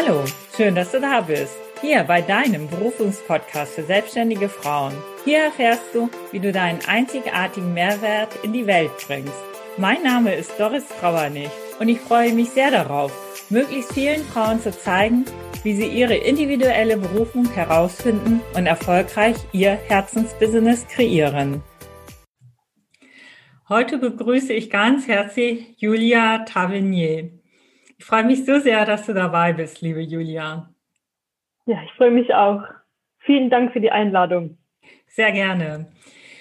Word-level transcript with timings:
Hallo, 0.00 0.24
schön, 0.56 0.76
dass 0.76 0.92
du 0.92 1.00
da 1.00 1.22
bist. 1.22 1.56
Hier 1.80 2.04
bei 2.04 2.22
deinem 2.22 2.68
Berufungspodcast 2.68 3.74
für 3.74 3.82
selbstständige 3.82 4.48
Frauen. 4.48 4.92
Hier 5.24 5.38
erfährst 5.38 5.92
du, 5.92 6.08
wie 6.30 6.38
du 6.38 6.52
deinen 6.52 6.78
einzigartigen 6.86 7.74
Mehrwert 7.74 8.28
in 8.44 8.52
die 8.52 8.68
Welt 8.68 8.92
bringst. 9.08 9.42
Mein 9.76 10.00
Name 10.04 10.36
ist 10.36 10.52
Doris 10.56 10.84
Trauernig 11.00 11.50
und 11.80 11.88
ich 11.88 11.98
freue 11.98 12.32
mich 12.32 12.50
sehr 12.50 12.70
darauf, 12.70 13.10
möglichst 13.50 13.92
vielen 13.92 14.22
Frauen 14.22 14.60
zu 14.60 14.70
zeigen, 14.70 15.24
wie 15.64 15.74
sie 15.74 15.88
ihre 15.88 16.14
individuelle 16.14 16.96
Berufung 16.96 17.50
herausfinden 17.50 18.40
und 18.54 18.66
erfolgreich 18.66 19.34
ihr 19.50 19.72
Herzensbusiness 19.88 20.86
kreieren. 20.86 21.64
Heute 23.68 23.98
begrüße 23.98 24.52
ich 24.52 24.70
ganz 24.70 25.08
herzlich 25.08 25.74
Julia 25.76 26.44
Tavernier. 26.44 27.37
Ich 27.98 28.04
freue 28.04 28.24
mich 28.24 28.44
so 28.44 28.58
sehr, 28.60 28.84
dass 28.84 29.06
du 29.06 29.12
dabei 29.12 29.52
bist, 29.52 29.80
liebe 29.80 30.00
Julia. 30.00 30.72
Ja, 31.66 31.82
ich 31.84 31.92
freue 31.92 32.12
mich 32.12 32.32
auch. 32.32 32.62
Vielen 33.18 33.50
Dank 33.50 33.72
für 33.72 33.80
die 33.80 33.90
Einladung. 33.90 34.56
Sehr 35.08 35.32
gerne. 35.32 35.90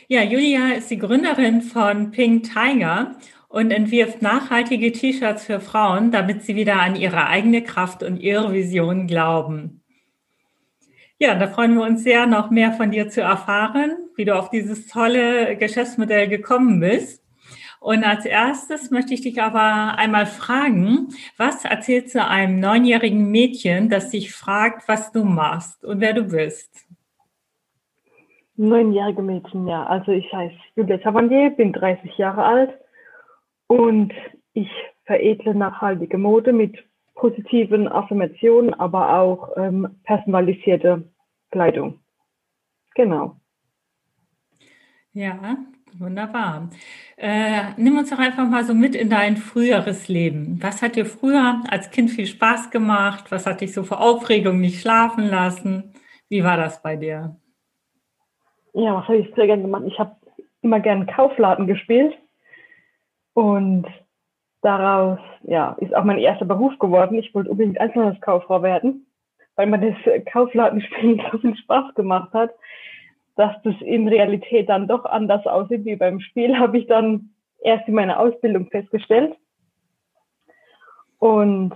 Ja, 0.08 0.24
Julia 0.24 0.74
ist 0.78 0.90
die 0.92 1.00
Gründerin 1.00 1.62
von 1.62 2.12
Pink 2.12 2.44
Tiger 2.44 3.16
und 3.50 3.72
entwirft 3.72 4.22
nachhaltige 4.22 4.92
T-Shirts 4.92 5.46
für 5.46 5.60
Frauen, 5.60 6.12
damit 6.12 6.44
sie 6.44 6.56
wieder 6.56 6.80
an 6.80 6.96
ihre 6.96 7.28
eigene 7.28 7.64
Kraft 7.64 8.04
und 8.04 8.18
ihre 8.18 8.54
Vision 8.54 9.08
glauben. 9.08 9.84
Ja, 11.20 11.34
da 11.34 11.48
freuen 11.48 11.74
wir 11.74 11.84
uns 11.84 12.04
sehr, 12.04 12.28
noch 12.28 12.52
mehr 12.52 12.72
von 12.72 12.92
dir 12.92 13.10
zu 13.10 13.22
erfahren, 13.22 13.98
wie 14.16 14.26
du 14.26 14.38
auf 14.38 14.52
dieses 14.52 14.88
tolle 14.88 15.58
Geschäftsmodell 15.58 16.28
gekommen 16.28 16.80
bist. 16.80 17.24
Und 17.80 18.04
als 18.04 18.26
erstes 18.26 18.92
möchte 18.92 19.14
ich 19.14 19.22
dich 19.22 19.42
aber 19.42 19.98
einmal 19.98 20.26
fragen, 20.26 21.10
was 21.38 21.64
erzählst 21.64 22.16
du 22.16 22.26
einem 22.26 22.60
neunjährigen 22.60 23.30
Mädchen, 23.30 23.90
das 23.90 24.12
sich 24.12 24.34
fragt, 24.34 24.88
was 24.88 25.12
du 25.12 25.24
machst 25.24 25.86
und 25.86 26.02
wer 26.02 26.14
du 26.14 26.24
bist? 26.24 26.88
Neunjährige 28.56 29.22
Mädchen, 29.22 29.68
ja. 29.68 29.86
Also 29.86 30.12
ich 30.12 30.32
heiße 30.34 30.56
Julia 30.76 31.00
Savanier, 31.04 31.52
bin 31.52 31.74
30 31.74 32.18
Jahre 32.18 32.44
alt 32.44 32.78
und 33.68 34.14
ich 34.54 34.70
veredle 35.06 35.54
nachhaltige 35.54 36.18
Mode 36.18 36.54
mit 36.54 36.84
positiven 37.14 37.88
Affirmationen, 37.88 38.74
aber 38.74 39.20
auch 39.20 39.56
ähm, 39.58 40.00
personalisierte 40.04 41.04
Kleidung. 41.52 42.00
Genau. 42.96 43.36
Ja, 45.14 45.58
wunderbar. 46.00 46.70
Äh, 47.18 47.74
nimm 47.78 47.98
uns 47.98 48.10
doch 48.10 48.20
einfach 48.20 48.48
mal 48.48 48.64
so 48.64 48.74
mit 48.74 48.96
in 48.96 49.10
dein 49.10 49.38
früheres 49.38 50.08
Leben. 50.08 50.60
Was 50.62 50.82
hat 50.82 50.96
dir 50.96 51.06
früher 51.06 51.62
als 51.70 51.92
Kind 51.92 52.10
viel 52.12 52.26
Spaß 52.26 52.72
gemacht? 52.72 53.32
Was 53.32 53.46
hat 53.46 53.62
dich 53.62 53.74
so 53.74 53.84
vor 53.84 54.02
Aufregung 54.02 54.60
nicht 54.60 54.82
schlafen 54.82 55.28
lassen? 55.28 55.94
Wie 56.30 56.44
war 56.44 56.58
das 56.58 56.82
bei 56.82 56.96
dir? 56.96 57.36
Ja, 58.74 58.96
was 58.96 59.08
habe 59.08 59.18
ich 59.18 59.30
früher 59.30 59.48
gerne 59.48 59.64
gemacht? 59.64 59.84
Ich 59.88 59.98
habe 59.98 60.16
immer 60.62 60.80
gerne 60.80 61.06
Kaufladen 61.06 61.68
gespielt 61.68 62.18
und 63.34 63.88
daraus 64.62 65.20
ja, 65.44 65.76
ist 65.80 65.96
auch 65.96 66.04
mein 66.04 66.20
erster 66.20 66.46
Beruf 66.46 66.78
geworden. 66.80 67.18
Ich 67.18 67.34
wollte 67.34 67.50
unbedingt 67.50 67.80
Einzelhandelskauffrau 67.80 68.62
werden, 68.62 69.08
weil 69.56 69.68
mir 69.68 69.80
das 69.80 70.26
Kaufladenspielen 70.32 71.22
so 71.32 71.38
viel 71.40 71.56
Spaß 71.56 71.96
gemacht 71.96 72.34
hat, 72.34 72.52
dass 73.38 73.56
das 73.64 73.76
in 73.82 74.08
Realität 74.08 74.68
dann 74.68 74.88
doch 74.88 75.06
anders 75.06 75.46
aussieht 75.46 75.86
wie 75.86 75.96
beim 75.96 76.20
Spiel, 76.20 76.58
habe 76.60 76.78
ich 76.78 76.88
dann 76.88 77.30
erst 77.60 77.88
in 77.88 77.94
meiner 77.94 78.20
Ausbildung 78.20 78.68
festgestellt. 78.70 79.36
Und 81.20 81.74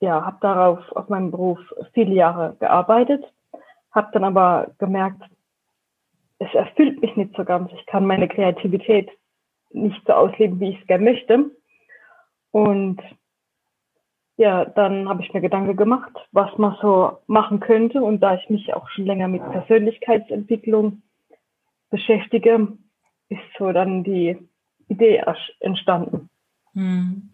ja, 0.00 0.24
habe 0.24 0.38
darauf 0.40 0.92
auf 0.92 1.08
meinem 1.08 1.30
Beruf 1.30 1.58
viele 1.92 2.14
Jahre 2.14 2.56
gearbeitet, 2.60 3.24
habe 3.90 4.10
dann 4.12 4.24
aber 4.24 4.72
gemerkt, 4.78 5.22
es 6.38 6.52
erfüllt 6.54 7.00
mich 7.00 7.16
nicht 7.16 7.34
so 7.36 7.44
ganz. 7.44 7.70
Ich 7.72 7.86
kann 7.86 8.06
meine 8.06 8.28
Kreativität 8.28 9.10
nicht 9.70 10.00
so 10.06 10.12
ausleben, 10.12 10.60
wie 10.60 10.70
ich 10.70 10.80
es 10.80 10.86
gerne 10.86 11.04
möchte. 11.04 11.50
Und 12.50 13.00
ja, 14.36 14.64
dann 14.64 15.08
habe 15.08 15.22
ich 15.22 15.32
mir 15.32 15.40
Gedanken 15.40 15.76
gemacht, 15.76 16.12
was 16.32 16.56
man 16.58 16.76
so 16.80 17.18
machen 17.26 17.60
könnte. 17.60 18.02
Und 18.02 18.20
da 18.20 18.34
ich 18.34 18.50
mich 18.50 18.74
auch 18.74 18.88
schon 18.90 19.06
länger 19.06 19.28
mit 19.28 19.42
Persönlichkeitsentwicklung 19.50 21.02
beschäftige, 21.90 22.68
ist 23.28 23.40
so 23.58 23.72
dann 23.72 24.04
die 24.04 24.36
Idee 24.88 25.22
entstanden. 25.60 26.28
Hm. 26.72 27.30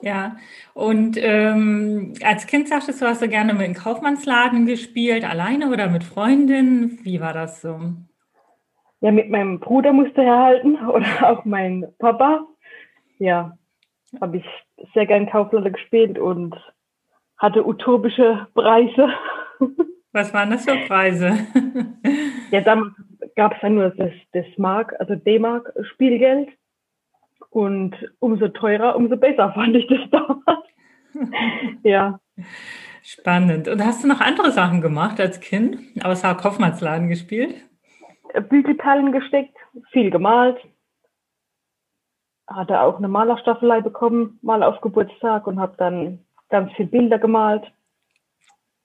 Ja, 0.00 0.36
und 0.74 1.16
ähm, 1.20 2.14
als 2.22 2.46
Kind 2.46 2.68
sagtest 2.68 3.02
du, 3.02 3.06
hast 3.06 3.20
du 3.20 3.28
gerne 3.28 3.52
mit 3.52 3.66
dem 3.66 3.74
Kaufmannsladen 3.74 4.66
gespielt, 4.66 5.28
alleine 5.28 5.70
oder 5.70 5.88
mit 5.88 6.04
Freundinnen? 6.04 7.00
Wie 7.02 7.20
war 7.20 7.32
das 7.32 7.62
so? 7.62 7.80
ja, 9.00 9.12
mit 9.12 9.30
meinem 9.30 9.60
Bruder 9.60 9.92
musste 9.92 10.22
herhalten 10.22 10.76
oder 10.88 11.30
auch 11.30 11.44
mein 11.44 11.86
Papa. 11.98 12.46
Ja, 13.18 13.56
habe 14.20 14.38
ich 14.38 14.44
sehr 14.94 15.06
gern 15.06 15.28
Kaufleute 15.28 15.72
gespielt 15.72 16.18
und 16.18 16.54
hatte 17.36 17.66
utopische 17.66 18.46
Preise. 18.54 19.08
Was 20.12 20.32
waren 20.34 20.50
das 20.50 20.64
für 20.64 20.76
Preise? 20.86 21.38
ja, 22.50 22.60
damals 22.60 22.94
gab 23.36 23.54
es 23.54 23.62
ja 23.62 23.68
nur 23.68 23.90
das, 23.90 24.12
das 24.32 24.46
Mark, 24.56 24.94
also 24.98 25.14
D-Mark 25.14 25.72
Spielgeld. 25.92 26.48
Und 27.50 27.94
umso 28.18 28.48
teurer, 28.48 28.96
umso 28.96 29.16
besser 29.16 29.52
fand 29.54 29.76
ich 29.76 29.86
das 29.86 30.00
damals. 30.10 30.66
ja. 31.82 32.20
Spannend. 33.02 33.68
Und 33.68 33.84
hast 33.84 34.04
du 34.04 34.08
noch 34.08 34.20
andere 34.20 34.50
Sachen 34.50 34.80
gemacht 34.80 35.20
als 35.20 35.40
Kind, 35.40 35.78
außer 36.02 36.34
Kaufmannsladen 36.34 37.08
gespielt? 37.08 37.54
Bügelperlen 38.48 39.12
gesteckt, 39.12 39.56
viel 39.92 40.10
gemalt. 40.10 40.58
Hatte 42.48 42.80
auch 42.80 42.98
eine 42.98 43.08
Malerstaffelei 43.08 43.82
bekommen, 43.82 44.38
mal 44.42 44.62
auf 44.62 44.80
Geburtstag 44.80 45.46
und 45.46 45.60
habe 45.60 45.74
dann 45.76 46.20
ganz 46.48 46.72
viele 46.72 46.88
Bilder 46.88 47.18
gemalt. 47.18 47.70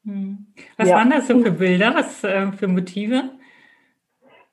Hm. 0.06 0.48
Was 0.78 0.90
ja. 0.90 0.98
waren 0.98 1.10
das 1.10 1.28
so 1.28 1.40
für 1.40 1.52
Bilder? 1.52 1.96
Was 1.96 2.24
äh, 2.24 2.52
für 2.52 2.68
Motive? 2.68 3.30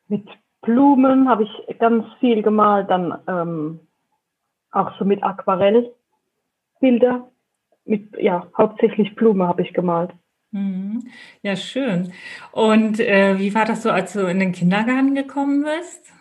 Mit 0.06 0.28
Blumen 0.62 1.28
habe 1.28 1.44
ich 1.44 1.78
ganz 1.78 2.04
viel 2.20 2.43
gemalt, 2.43 2.91
dann 2.91 3.19
ähm, 3.26 3.81
auch 4.70 4.97
so 4.99 5.04
mit 5.04 5.22
Aquarellbilder. 5.22 7.31
Mit, 7.84 8.16
ja, 8.19 8.47
hauptsächlich 8.56 9.15
Blume 9.16 9.49
habe 9.49 9.62
ich 9.62 9.72
gemalt. 9.72 10.12
Mhm. 10.53 11.09
Ja, 11.43 11.56
schön. 11.56 12.12
Und 12.53 13.00
äh, 13.00 13.38
wie 13.38 13.54
war 13.54 13.65
das 13.65 13.82
so, 13.82 13.91
als 13.91 14.12
du 14.12 14.28
in 14.28 14.41
den 14.41 14.53
Kindergarten 14.53 15.15
gekommen 15.15 15.65
bist? 15.65 16.12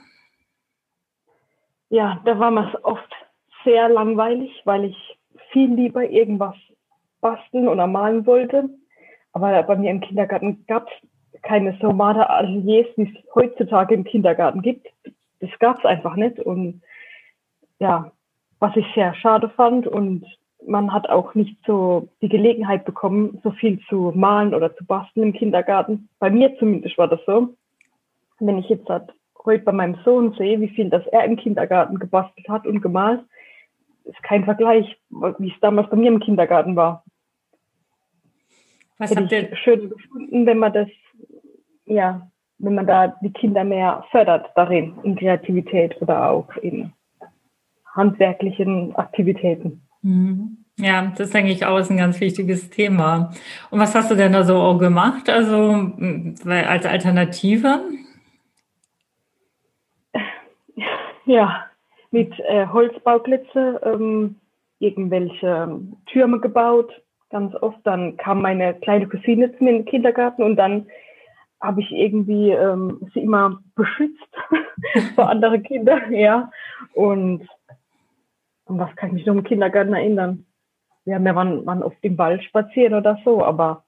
Ja, 1.89 2.21
da 2.25 2.39
war 2.39 2.55
es 2.67 2.83
oft 2.83 3.15
sehr 3.63 3.89
langweilig, 3.89 4.61
weil 4.65 4.85
ich 4.85 5.17
viel 5.51 5.73
lieber 5.73 6.07
irgendwas 6.07 6.55
basteln 7.21 7.67
oder 7.67 7.87
malen 7.87 8.25
wollte. 8.25 8.69
Aber 9.33 9.61
bei 9.63 9.75
mir 9.75 9.91
im 9.91 10.01
Kindergarten 10.01 10.65
gab 10.67 10.87
es 10.87 11.41
keine 11.41 11.77
so 11.81 11.89
Ateliers, 11.89 12.87
wie 12.95 13.03
es 13.03 13.35
heutzutage 13.35 13.95
im 13.95 14.03
Kindergarten 14.03 14.61
gibt. 14.61 14.87
Das 15.39 15.49
gab 15.59 15.79
es 15.79 15.85
einfach 15.85 16.15
nicht. 16.15 16.39
Und 16.39 16.81
ja, 17.79 18.11
was 18.59 18.75
ich 18.75 18.85
sehr 18.93 19.13
schade 19.15 19.49
fand 19.49 19.87
und 19.87 20.25
man 20.67 20.91
hat 20.91 21.09
auch 21.09 21.35
nicht 21.35 21.57
so 21.65 22.09
die 22.21 22.29
Gelegenheit 22.29 22.85
bekommen, 22.85 23.39
so 23.43 23.51
viel 23.51 23.79
zu 23.87 24.11
malen 24.13 24.53
oder 24.53 24.75
zu 24.75 24.85
basteln 24.85 25.27
im 25.27 25.33
Kindergarten. 25.33 26.09
Bei 26.19 26.29
mir 26.29 26.57
zumindest 26.59 26.97
war 26.97 27.07
das 27.07 27.21
so. 27.25 27.55
Wenn 28.39 28.57
ich 28.57 28.69
jetzt 28.69 28.87
halt 28.89 29.13
heute 29.49 29.63
bei 29.63 29.71
meinem 29.71 29.97
Sohn 30.05 30.33
sehe, 30.37 30.61
wie 30.61 30.69
viel 30.69 30.89
das 30.89 31.05
er 31.07 31.25
im 31.25 31.35
Kindergarten 31.35 31.97
gebastelt 31.97 32.47
hat 32.47 32.67
und 32.67 32.81
gemalt, 32.81 33.21
ist 34.05 34.21
kein 34.23 34.45
Vergleich, 34.45 34.85
wie 35.09 35.51
es 35.51 35.59
damals 35.59 35.89
bei 35.89 35.97
mir 35.97 36.11
im 36.11 36.19
Kindergarten 36.19 36.75
war. 36.75 37.03
Was 38.99 39.11
Hätte 39.11 39.21
habt 39.21 39.31
ihr 39.31 39.55
schön 39.55 39.89
gefunden, 39.89 40.45
wenn 40.45 40.59
man 40.59 40.73
das, 40.73 40.89
ja, 41.85 42.29
wenn 42.59 42.75
man 42.75 42.85
da 42.85 43.15
die 43.21 43.31
Kinder 43.31 43.63
mehr 43.63 44.03
fördert 44.11 44.51
darin, 44.55 44.93
in 45.03 45.15
Kreativität 45.15 45.99
oder 46.01 46.29
auch 46.29 46.55
in 46.57 46.91
handwerklichen 47.95 48.95
Aktivitäten. 48.95 49.81
Mhm. 50.01 50.57
Ja, 50.77 51.11
das 51.17 51.31
denke 51.31 51.51
ich 51.51 51.65
auch 51.65 51.77
ist 51.77 51.89
ein 51.89 51.97
ganz 51.97 52.21
wichtiges 52.21 52.69
Thema. 52.69 53.31
Und 53.69 53.79
was 53.79 53.95
hast 53.95 54.11
du 54.11 54.15
denn 54.15 54.31
da 54.31 54.43
so 54.43 54.77
gemacht, 54.77 55.29
also 55.29 55.91
als 56.45 56.85
Alternative? 56.85 57.81
Ja, 61.29 61.67
mit 62.09 62.33
äh, 62.39 62.65
Holzbauklitze 62.65 63.79
ähm, 63.83 64.37
irgendwelche 64.79 65.79
Türme 66.07 66.39
gebaut, 66.39 66.91
ganz 67.29 67.53
oft. 67.53 67.77
Dann 67.83 68.17
kam 68.17 68.41
meine 68.41 68.73
kleine 68.73 69.07
Cousine 69.07 69.55
zu 69.55 69.63
mir 69.63 69.69
in 69.69 69.75
den 69.77 69.85
Kindergarten 69.85 70.41
und 70.41 70.55
dann 70.55 70.87
habe 71.61 71.81
ich 71.81 71.91
irgendwie 71.91 72.49
ähm, 72.49 73.11
sie 73.13 73.19
immer 73.19 73.59
beschützt 73.75 74.27
vor 75.15 75.29
andere 75.29 75.59
Kinder, 75.59 76.01
ja. 76.09 76.49
Und 76.95 77.47
an 78.65 78.79
was 78.79 78.95
kann 78.95 79.09
ich 79.09 79.13
mich 79.13 79.25
noch 79.27 79.35
im 79.35 79.43
Kindergarten 79.43 79.93
erinnern? 79.93 80.47
ja, 81.05 81.19
wir 81.19 81.35
waren, 81.35 81.63
waren 81.63 81.83
oft 81.83 81.97
im 82.01 82.17
Wald 82.17 82.43
spazieren 82.43 82.95
oder 82.95 83.19
so, 83.23 83.43
aber 83.43 83.83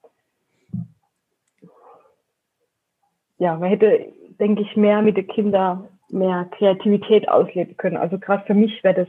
ja, 3.39 3.55
man 3.57 3.69
hätte, 3.69 4.13
denke 4.39 4.61
ich, 4.61 4.77
mehr 4.77 5.01
mit 5.01 5.17
den 5.17 5.27
Kindern 5.27 5.87
mehr 6.11 6.47
Kreativität 6.57 7.27
ausleben 7.29 7.77
können. 7.77 7.97
Also 7.97 8.19
gerade 8.19 8.45
für 8.45 8.53
mich 8.53 8.83
wäre 8.83 9.05
das 9.05 9.07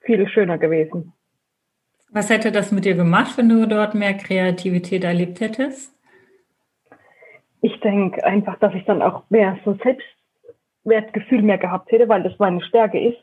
viel 0.00 0.28
schöner 0.28 0.58
gewesen. 0.58 1.12
Was 2.10 2.30
hätte 2.30 2.52
das 2.52 2.72
mit 2.72 2.84
dir 2.84 2.94
gemacht, 2.94 3.36
wenn 3.36 3.48
du 3.48 3.66
dort 3.66 3.94
mehr 3.94 4.14
Kreativität 4.14 5.04
erlebt 5.04 5.40
hättest? 5.40 5.92
Ich 7.60 7.78
denke 7.80 8.24
einfach, 8.24 8.58
dass 8.58 8.74
ich 8.74 8.84
dann 8.84 9.02
auch 9.02 9.28
mehr 9.28 9.58
so 9.64 9.76
Selbstwertgefühl 9.82 11.42
mehr 11.42 11.58
gehabt 11.58 11.90
hätte, 11.90 12.08
weil 12.08 12.22
das 12.22 12.38
meine 12.38 12.62
Stärke 12.62 13.00
ist. 13.00 13.18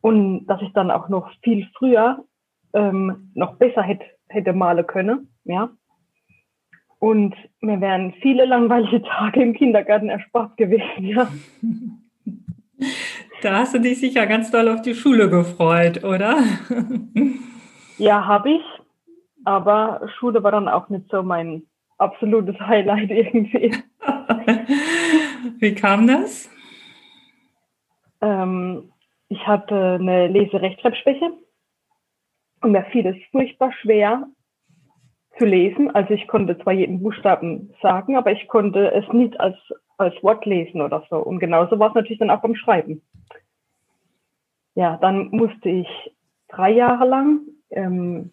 Und 0.00 0.46
dass 0.46 0.60
ich 0.62 0.72
dann 0.74 0.90
auch 0.90 1.08
noch 1.08 1.30
viel 1.42 1.66
früher 1.76 2.24
ähm, 2.74 3.32
noch 3.34 3.56
besser 3.56 3.82
hätte, 3.82 4.04
hätte 4.28 4.52
malen 4.52 4.86
können. 4.86 5.32
Ja. 5.44 5.70
Und 6.98 7.34
mir 7.60 7.80
wären 7.80 8.12
viele 8.20 8.44
langweilige 8.44 9.02
Tage 9.02 9.42
im 9.42 9.54
Kindergarten 9.54 10.08
erspart 10.08 10.56
gewesen, 10.56 11.04
ja. 11.04 11.28
Da 13.42 13.58
hast 13.58 13.74
du 13.74 13.78
dich 13.80 14.00
sicher 14.00 14.26
ganz 14.26 14.50
doll 14.50 14.68
auf 14.68 14.82
die 14.82 14.94
Schule 14.94 15.28
gefreut, 15.30 16.04
oder? 16.04 16.38
Ja, 17.98 18.24
habe 18.24 18.50
ich. 18.50 18.62
Aber 19.44 20.08
Schule 20.18 20.42
war 20.42 20.52
dann 20.52 20.68
auch 20.68 20.88
nicht 20.88 21.10
so 21.10 21.22
mein 21.22 21.64
absolutes 21.98 22.58
Highlight 22.60 23.10
irgendwie. 23.10 23.76
Wie 25.58 25.74
kam 25.74 26.06
das? 26.06 26.48
Ähm, 28.20 28.92
ich 29.28 29.46
hatte 29.46 29.98
eine 30.00 30.28
Leserechtschreibschwäche 30.28 31.32
und 32.60 32.72
mir 32.72 32.84
fiel 32.92 33.06
es 33.06 33.16
furchtbar 33.30 33.72
schwer 33.72 34.28
zu 35.38 35.44
lesen. 35.44 35.94
Also 35.94 36.14
ich 36.14 36.26
konnte 36.28 36.58
zwar 36.58 36.72
jeden 36.72 37.02
Buchstaben 37.02 37.72
sagen, 37.82 38.16
aber 38.16 38.32
ich 38.32 38.48
konnte 38.48 38.92
es 38.92 39.10
nicht 39.12 39.38
als, 39.40 39.56
als 39.96 40.14
Wort 40.22 40.44
lesen 40.46 40.80
oder 40.80 41.04
so. 41.08 41.16
Und 41.16 41.38
genauso 41.38 41.78
war 41.78 41.88
es 41.88 41.94
natürlich 41.94 42.18
dann 42.18 42.30
auch 42.30 42.40
beim 42.40 42.54
Schreiben. 42.54 43.02
Ja, 44.74 44.96
dann 44.98 45.28
musste 45.30 45.68
ich 45.68 45.88
drei 46.48 46.70
Jahre 46.70 47.06
lang 47.06 47.40
ähm, 47.70 48.30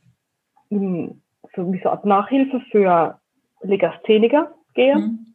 in, 0.69 1.21
so 1.55 1.71
wie 1.71 1.79
so 1.81 1.89
Art 1.89 2.05
Nachhilfe 2.05 2.61
für 2.71 3.19
Legastheniker 3.61 4.53
gehen. 4.73 4.99
Mhm. 4.99 5.25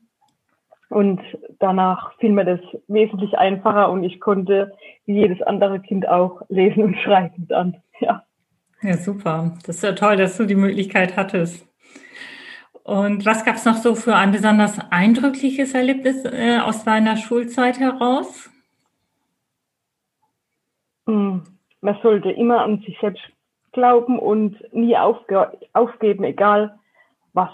Und 0.90 1.20
danach 1.60 2.16
fiel 2.18 2.32
mir 2.32 2.44
das 2.44 2.60
wesentlich 2.88 3.38
einfacher 3.38 3.90
und 3.90 4.02
ich 4.02 4.20
konnte 4.20 4.72
wie 5.06 5.20
jedes 5.20 5.40
andere 5.42 5.80
Kind 5.80 6.08
auch 6.08 6.42
lesen 6.48 6.82
und 6.82 6.96
schreiben 7.04 7.46
dann. 7.48 7.76
Ja. 8.00 8.24
Ja, 8.82 8.96
super. 8.96 9.56
Das 9.66 9.76
ist 9.76 9.82
ja 9.82 9.92
toll, 9.92 10.16
dass 10.16 10.36
du 10.36 10.46
die 10.46 10.54
Möglichkeit 10.54 11.16
hattest. 11.16 11.66
Und 12.82 13.26
was 13.26 13.44
gab 13.44 13.56
es 13.56 13.64
noch 13.66 13.76
so 13.76 13.94
für 13.94 14.16
ein 14.16 14.32
besonders 14.32 14.78
eindrückliches 14.90 15.74
Erlebnis 15.74 16.24
äh, 16.24 16.58
aus 16.58 16.82
deiner 16.84 17.16
Schulzeit 17.16 17.78
heraus? 17.78 18.50
Hm, 21.06 21.42
man 21.82 21.98
sollte 22.02 22.30
immer 22.30 22.62
an 22.62 22.80
sich 22.80 22.98
selbst 23.00 23.22
glauben 23.72 24.18
und 24.18 24.56
nie 24.72 24.96
aufge 24.96 25.52
aufgeben, 25.72 26.24
egal 26.24 26.78
was 27.32 27.50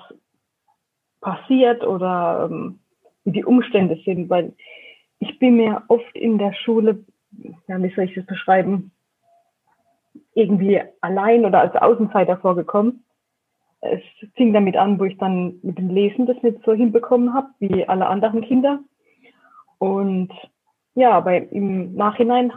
passiert 1.20 1.84
oder 1.84 2.48
ähm, 2.50 2.78
wie 3.24 3.32
die 3.32 3.44
Umstände 3.44 4.00
sind, 4.04 4.30
weil 4.30 4.54
ich 5.18 5.38
bin 5.38 5.56
mir 5.56 5.82
oft 5.88 6.14
in 6.14 6.38
der 6.38 6.52
Schule, 6.52 7.04
ja, 7.68 7.82
wie 7.82 7.92
soll 7.94 8.04
ich 8.04 8.14
das 8.14 8.26
beschreiben, 8.26 8.92
irgendwie 10.36 10.80
allein 11.00 11.44
oder 11.44 11.60
als 11.60 11.74
Außenseiter 11.74 12.36
vorgekommen. 12.36 13.04
Es 13.80 14.02
fing 14.34 14.52
damit 14.52 14.76
an, 14.76 14.98
wo 14.98 15.04
ich 15.04 15.16
dann 15.18 15.58
mit 15.62 15.78
dem 15.78 15.88
Lesen 15.88 16.26
das 16.26 16.40
nicht 16.42 16.58
so 16.64 16.72
hinbekommen 16.72 17.34
habe, 17.34 17.48
wie 17.58 17.88
alle 17.88 18.06
anderen 18.06 18.42
Kinder. 18.42 18.80
Und 19.78 20.30
ja, 20.94 21.12
aber 21.12 21.50
im 21.52 21.94
Nachhinein 21.94 22.52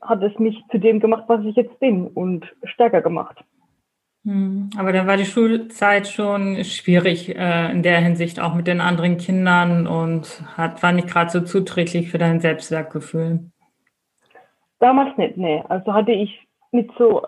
hat 0.00 0.22
es 0.22 0.38
mich 0.38 0.56
zu 0.70 0.78
dem 0.78 1.00
gemacht, 1.00 1.24
was 1.28 1.44
ich 1.44 1.56
jetzt 1.56 1.78
bin 1.78 2.08
und 2.08 2.46
stärker 2.64 3.02
gemacht. 3.02 3.44
Hm, 4.24 4.70
aber 4.76 4.92
dann 4.92 5.06
war 5.06 5.16
die 5.16 5.24
Schulzeit 5.24 6.06
schon 6.06 6.62
schwierig 6.64 7.34
äh, 7.36 7.70
in 7.70 7.82
der 7.82 8.00
Hinsicht 8.00 8.40
auch 8.40 8.54
mit 8.54 8.66
den 8.66 8.80
anderen 8.80 9.16
Kindern 9.16 9.86
und 9.86 10.42
hat, 10.56 10.82
war 10.82 10.92
nicht 10.92 11.08
gerade 11.08 11.30
so 11.30 11.40
zuträglich 11.40 12.10
für 12.10 12.18
dein 12.18 12.40
Selbstwertgefühl. 12.40 13.50
Damals 14.78 15.16
nicht, 15.16 15.36
nee. 15.36 15.62
Also 15.68 15.94
hatte 15.94 16.12
ich 16.12 16.46
nicht 16.72 16.90
so 16.98 17.26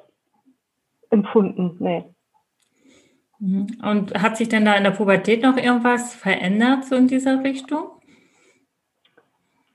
empfunden, 1.11 1.77
nee. 1.79 2.05
Hm, 3.39 3.67
und 3.83 4.15
hat 4.23 4.37
sich 4.37 4.49
denn 4.49 4.65
da 4.65 4.75
in 4.75 4.85
der 4.85 4.93
Pubertät 4.93 5.43
noch 5.43 5.57
irgendwas 5.57 6.15
verändert 6.15 6.85
so 6.85 6.95
in 6.95 7.09
dieser 7.09 7.43
Richtung? 7.43 7.91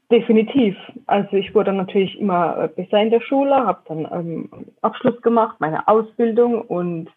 Definitiv. 0.10 0.78
Also 1.06 1.36
ich 1.36 1.54
wurde 1.54 1.74
natürlich 1.74 2.18
immer 2.18 2.58
äh, 2.58 2.68
besser 2.70 3.02
in 3.02 3.10
der 3.10 3.20
Schule, 3.20 3.54
habe 3.54 3.82
dann 3.88 4.08
ähm, 4.10 4.50
Abschluss 4.82 5.22
gemacht, 5.22 5.58
meine 5.60 5.86
Ausbildung 5.88 6.62
und 6.62 7.10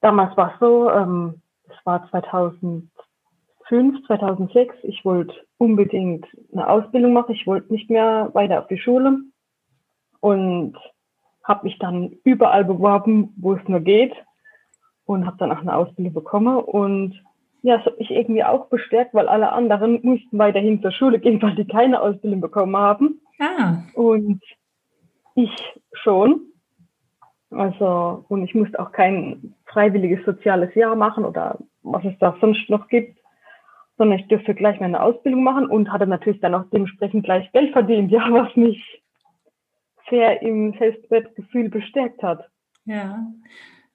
damals 0.00 0.36
war 0.36 0.54
es 0.54 0.60
so, 0.60 0.88
ähm, 0.88 1.42
es 1.68 1.74
war 1.84 2.08
2005, 2.10 4.06
2006, 4.06 4.76
ich 4.84 5.04
wollte 5.04 5.34
unbedingt 5.58 6.26
eine 6.52 6.68
Ausbildung 6.68 7.12
machen, 7.12 7.34
ich 7.34 7.44
wollte 7.44 7.72
nicht 7.72 7.90
mehr 7.90 8.30
weiter 8.34 8.60
auf 8.60 8.68
die 8.68 8.78
Schule 8.78 9.18
und 10.20 10.76
habe 11.44 11.64
mich 11.64 11.78
dann 11.78 12.16
überall 12.24 12.64
beworben, 12.64 13.32
wo 13.36 13.52
es 13.52 13.68
nur 13.68 13.80
geht 13.80 14.12
und 15.04 15.26
habe 15.26 15.36
dann 15.38 15.52
auch 15.52 15.60
eine 15.60 15.76
Ausbildung 15.76 16.14
bekommen 16.14 16.56
und 16.56 17.22
ja, 17.62 17.78
das 17.78 17.86
hat 17.86 17.98
mich 17.98 18.10
irgendwie 18.10 18.44
auch 18.44 18.66
bestärkt, 18.66 19.14
weil 19.14 19.26
alle 19.26 19.50
anderen 19.52 19.98
mussten 20.02 20.38
weiterhin 20.38 20.82
zur 20.82 20.90
Schule 20.90 21.18
gehen, 21.18 21.40
weil 21.42 21.54
die 21.54 21.66
keine 21.66 22.00
Ausbildung 22.00 22.40
bekommen 22.40 22.76
haben. 22.76 23.20
Ah. 23.38 23.78
Und 23.94 24.42
ich 25.34 25.50
schon. 25.92 26.40
Also, 27.50 28.24
und 28.28 28.44
ich 28.44 28.54
musste 28.54 28.78
auch 28.80 28.92
kein 28.92 29.54
freiwilliges 29.66 30.24
soziales 30.24 30.74
Jahr 30.74 30.94
machen 30.96 31.24
oder 31.24 31.58
was 31.82 32.04
es 32.04 32.18
da 32.18 32.36
sonst 32.40 32.68
noch 32.68 32.88
gibt, 32.88 33.18
sondern 33.96 34.18
ich 34.18 34.28
durfte 34.28 34.54
gleich 34.54 34.80
meine 34.80 35.00
Ausbildung 35.00 35.42
machen 35.42 35.66
und 35.66 35.92
hatte 35.92 36.06
natürlich 36.06 36.40
dann 36.40 36.54
auch 36.54 36.64
dementsprechend 36.72 37.24
gleich 37.24 37.50
Geld 37.52 37.72
verdient, 37.72 38.10
ja, 38.10 38.26
was 38.30 38.54
mich 38.56 39.02
sehr 40.10 40.42
im 40.42 40.74
Selbstwertgefühl 40.78 41.68
bestärkt 41.68 42.22
hat. 42.22 42.48
Ja. 42.84 43.26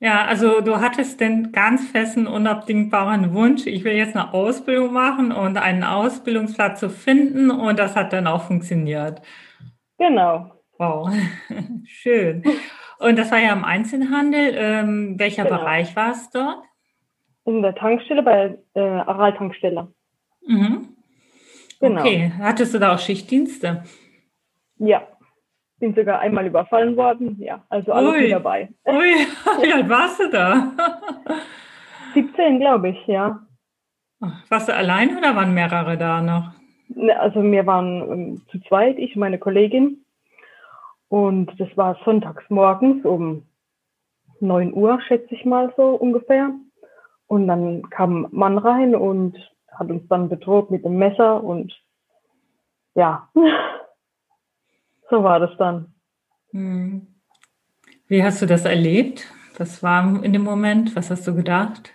Ja, 0.01 0.23
also 0.25 0.61
du 0.61 0.79
hattest 0.79 1.19
den 1.19 1.51
ganz 1.51 1.89
festen, 1.89 2.25
unabdingbaren 2.25 3.33
Wunsch, 3.33 3.67
ich 3.67 3.83
will 3.83 3.93
jetzt 3.93 4.15
eine 4.15 4.33
Ausbildung 4.33 4.93
machen 4.93 5.33
und 5.33 5.57
einen 5.57 5.83
Ausbildungsplatz 5.83 6.79
zu 6.79 6.89
finden 6.89 7.51
und 7.51 7.77
das 7.77 7.97
hat 7.97 8.13
dann 8.13 8.25
auch 8.25 8.43
funktioniert. 8.43 9.21
Genau. 9.97 10.53
Wow, 10.77 11.09
schön. 11.85 12.43
Und 12.99 13.19
das 13.19 13.29
war 13.29 13.39
ja 13.39 13.51
im 13.51 13.65
Einzelhandel. 13.65 14.53
Ähm, 14.55 15.19
welcher 15.19 15.43
genau. 15.43 15.57
Bereich 15.57 15.93
war 15.97 16.11
es 16.11 16.29
dort? 16.29 16.63
In 17.43 17.61
der 17.61 17.75
Tankstelle, 17.75 18.23
bei 18.23 18.57
der 18.75 18.83
äh, 18.83 18.99
Aral-Tankstelle. 19.01 19.93
Mhm. 20.47 20.95
Genau. 21.81 22.01
Okay, 22.01 22.31
hattest 22.39 22.73
du 22.73 22.79
da 22.79 22.93
auch 22.93 22.99
Schichtdienste? 22.99 23.83
Ja 24.77 25.05
bin 25.79 25.95
sogar 25.95 26.19
einmal 26.19 26.45
überfallen 26.45 26.95
worden. 26.97 27.37
Ja, 27.39 27.63
also 27.69 27.91
alles 27.91 28.13
Ui. 28.13 28.29
dabei. 28.29 28.69
Ui, 28.85 28.93
wie 29.63 29.73
alt 29.73 29.89
warst 29.89 30.19
du 30.19 30.29
da? 30.29 30.71
17, 32.13 32.59
glaube 32.59 32.89
ich, 32.89 33.07
ja. 33.07 33.39
Warst 34.49 34.67
du 34.67 34.75
allein 34.75 35.17
oder 35.17 35.35
waren 35.35 35.53
mehrere 35.53 35.97
da 35.97 36.21
noch? 36.21 36.51
Ne, 36.89 37.17
also 37.17 37.41
wir 37.43 37.65
waren 37.65 38.01
ähm, 38.11 38.41
zu 38.51 38.59
zweit, 38.61 38.97
ich 38.97 39.15
und 39.15 39.21
meine 39.21 39.37
Kollegin. 39.37 40.03
Und 41.07 41.51
das 41.59 41.69
war 41.75 41.97
sonntags 42.03 42.43
morgens 42.49 43.05
um 43.05 43.43
9 44.41 44.73
Uhr, 44.73 44.99
schätze 45.01 45.33
ich 45.33 45.45
mal 45.45 45.73
so 45.77 45.89
ungefähr. 45.95 46.51
Und 47.27 47.47
dann 47.47 47.89
kam 47.89 48.25
ein 48.25 48.29
Mann 48.31 48.57
rein 48.57 48.95
und 48.95 49.37
hat 49.71 49.89
uns 49.89 50.07
dann 50.07 50.29
bedroht 50.29 50.71
mit 50.71 50.83
dem 50.83 50.97
Messer 50.97 51.43
und 51.43 51.73
ja, 52.95 53.29
so 55.09 55.23
war 55.23 55.39
das 55.39 55.51
dann. 55.57 55.93
Hm. 56.51 57.07
Wie 58.07 58.23
hast 58.23 58.41
du 58.41 58.45
das 58.45 58.65
erlebt? 58.65 59.31
Was 59.57 59.83
war 59.83 60.23
in 60.23 60.33
dem 60.33 60.43
Moment? 60.43 60.95
Was 60.95 61.11
hast 61.11 61.27
du 61.27 61.35
gedacht? 61.35 61.93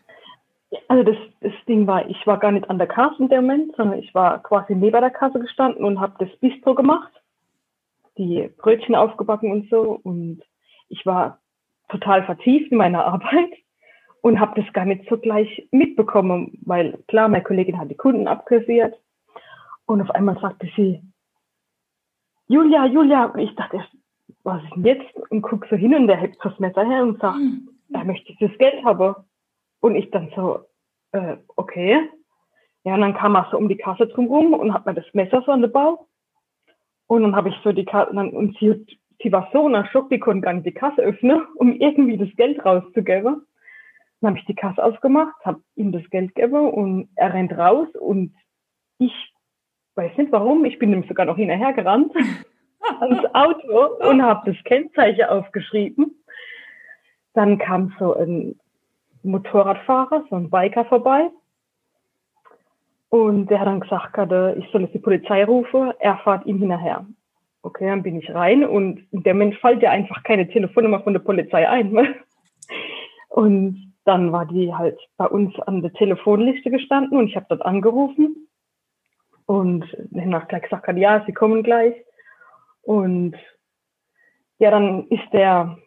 Also 0.89 1.03
das, 1.03 1.17
das 1.41 1.53
Ding 1.67 1.87
war, 1.87 2.09
ich 2.09 2.27
war 2.27 2.39
gar 2.39 2.53
nicht 2.53 2.69
an 2.69 2.79
der 2.79 2.87
Kasse 2.87 3.17
in 3.19 3.29
dem 3.29 3.47
Moment, 3.47 3.75
sondern 3.77 3.99
ich 3.99 4.15
war 4.15 4.43
quasi 4.43 4.75
neben 4.75 5.01
der 5.01 5.11
Kasse 5.11 5.41
gestanden 5.41 5.85
und 5.85 6.01
habe 6.01 6.15
das 6.19 6.37
Bistro 6.39 6.75
gemacht, 6.75 7.13
die 8.19 8.51
Brötchen 8.59 8.95
aufgebacken 8.95 9.51
und 9.51 9.71
so. 9.71 10.01
Und 10.03 10.43
ich 10.89 11.05
war 11.07 11.41
total 11.89 12.25
vertieft 12.25 12.71
in 12.71 12.79
meiner 12.79 13.05
Arbeit 13.07 13.53
und 14.21 14.41
habe 14.41 14.61
das 14.61 14.73
gar 14.73 14.85
nicht 14.85 15.09
so 15.09 15.19
gleich 15.19 15.69
mitbekommen, 15.71 16.59
weil 16.65 16.99
klar, 17.09 17.29
meine 17.29 17.45
Kollegin 17.45 17.79
hat 17.79 17.91
die 17.91 17.97
Kunden 17.97 18.27
abkassiert 18.27 18.95
und 19.87 20.01
auf 20.01 20.11
einmal 20.11 20.39
sagte 20.41 20.69
sie, 20.77 21.03
Julia, 22.49 22.87
Julia. 22.87 23.27
Und 23.27 23.41
ich 23.41 23.55
dachte, 23.55 23.85
was 24.43 24.63
ist 24.63 24.77
denn 24.77 24.85
jetzt? 24.85 25.17
Und 25.31 25.43
guck 25.43 25.67
so 25.67 25.77
hin 25.77 25.95
und 25.95 26.07
der 26.07 26.17
hebt 26.17 26.37
das 26.43 26.59
Messer 26.59 26.85
her 26.87 27.03
und 27.03 27.21
sagt, 27.21 27.39
mhm. 27.39 27.69
er 27.93 28.05
möchte 28.05 28.35
das 28.41 28.57
Geld 28.59 28.85
haben. 28.85 29.15
Und 29.81 29.97
ich 29.97 30.11
dann 30.11 30.31
so, 30.35 30.61
äh, 31.13 31.37
okay. 31.57 32.09
Ja, 32.85 32.95
und 32.95 33.01
dann 33.01 33.15
kam 33.15 33.35
er 33.35 33.49
so 33.51 33.57
um 33.57 33.69
die 33.69 33.77
Kasse 33.77 34.07
drum 34.07 34.27
rum 34.27 34.53
und 34.53 34.73
hat 34.73 34.87
mir 34.87 34.95
das 34.95 35.07
Messer 35.15 35.43
so 35.45 35.53
an 35.53 35.63
den 35.63 35.73
Bauch. 35.73 36.07
Und 37.07 37.23
dann 37.23 37.37
habe 37.37 37.49
ich 37.49 37.55
so 37.63 37.73
die 37.73 37.85
Kasse, 37.85 38.11
und 38.11 38.57
sie, 38.59 38.87
sie 39.23 39.33
war 39.33 39.49
so 39.53 39.63
unter 39.63 39.87
Schock, 39.87 40.11
die 40.11 40.19
konnte 40.19 40.43
gar 40.43 40.53
nicht 40.53 40.67
die 40.67 40.73
Kasse 40.73 41.03
öffnen, 41.03 41.43
um 41.57 41.73
irgendwie 41.73 42.17
das 42.17 42.35
Geld 42.37 42.65
rauszugeben. 42.65 43.47
Dann 44.21 44.31
habe 44.31 44.39
ich 44.39 44.47
die 44.47 44.55
Kasse 44.55 44.83
aufgemacht, 44.83 45.35
habe 45.45 45.61
ihm 45.77 45.93
das 45.93 46.09
Geld 46.11 46.35
gegeben 46.35 46.71
und 46.71 47.09
er 47.15 47.35
rennt 47.35 47.53
raus 47.53 47.89
und 47.99 48.35
ich 48.99 49.34
weiß 49.97 50.17
nicht 50.17 50.33
warum, 50.33 50.65
ich 50.65 50.79
bin 50.79 50.93
ihm 50.93 51.05
sogar 51.05 51.27
noch 51.27 51.37
hinterher 51.37 51.73
gerannt 51.73 52.13
ans 53.01 53.25
Auto 53.35 54.09
und 54.09 54.23
habe 54.23 54.53
das 54.53 54.63
Kennzeichen 54.65 55.25
aufgeschrieben. 55.25 56.15
Dann 57.33 57.59
kam 57.59 57.95
so 57.99 58.15
ein 58.15 58.59
Motorradfahrer, 59.23 60.25
so 60.29 60.37
ein 60.37 60.51
Biker 60.51 60.85
vorbei. 60.85 61.31
Und 63.09 63.47
der 63.47 63.61
hat 63.61 63.69
dann 63.69 63.81
gesagt, 63.81 64.17
ich 64.59 64.71
soll 64.71 64.83
jetzt 64.83 64.95
die 64.95 64.99
Polizei 64.99 65.45
rufen, 65.45 65.93
er 66.01 66.19
fährt 66.19 66.47
ihm 66.47 66.59
hinterher. 66.59 67.07
Okay, 67.63 67.87
dann 67.87 68.03
bin 68.03 68.19
ich 68.19 68.35
rein 68.35 68.65
und 68.65 69.01
in 69.13 69.23
dem 69.23 69.39
Moment 69.39 69.57
fällt 69.61 69.83
ja 69.83 69.91
einfach 69.91 70.23
keine 70.25 70.49
Telefonnummer 70.49 71.01
von 71.01 71.13
der 71.15 71.21
Polizei 71.21 71.69
ein. 71.69 71.93
Ne? 71.93 72.15
Und 73.29 73.95
dann 74.05 74.33
war 74.33 74.47
die 74.47 74.75
halt 74.75 74.99
bei 75.17 75.27
uns 75.27 75.59
an 75.61 75.81
der 75.81 75.93
Telefonliste 75.93 76.71
gestanden 76.71 77.17
und 77.17 77.29
ich 77.29 77.37
habe 77.37 77.47
dort 77.49 77.63
angerufen 77.63 78.49
und 79.47 79.85
dann 80.11 80.35
hat 80.35 80.49
gleich 80.49 80.63
gesagt, 80.63 80.89
ja, 80.97 81.23
sie 81.27 81.33
kommen 81.33 81.63
gleich. 81.63 81.95
Und 82.83 83.37
ja, 84.59 84.71
dann 84.71 85.07
ist 85.09 85.33
der, 85.33 85.79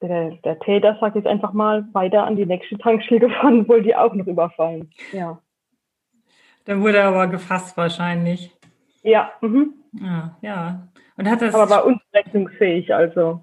der, 0.00 0.32
der 0.44 0.58
Täter, 0.60 0.96
sag 1.00 1.10
ich 1.10 1.16
jetzt 1.16 1.26
einfach 1.26 1.52
mal, 1.52 1.86
weiter 1.92 2.24
an 2.24 2.36
die 2.36 2.46
nächste 2.46 2.78
Tankstelle 2.78 3.20
gefahren 3.28 3.68
wollte 3.68 3.84
die 3.84 3.96
auch 3.96 4.14
noch 4.14 4.26
überfallen. 4.26 4.90
Ja. 5.12 5.40
Dann 6.64 6.80
wurde 6.82 6.98
er 6.98 7.08
aber 7.08 7.26
gefasst 7.26 7.76
wahrscheinlich. 7.76 8.54
Ja. 9.02 9.32
Mhm. 9.40 9.74
Ja, 10.00 10.36
ja. 10.40 10.88
Und 11.16 11.28
hat 11.28 11.42
das 11.42 11.54
aber 11.54 11.68
war 11.68 11.84
unzurechnungsfähig, 11.84 12.94
also 12.94 13.40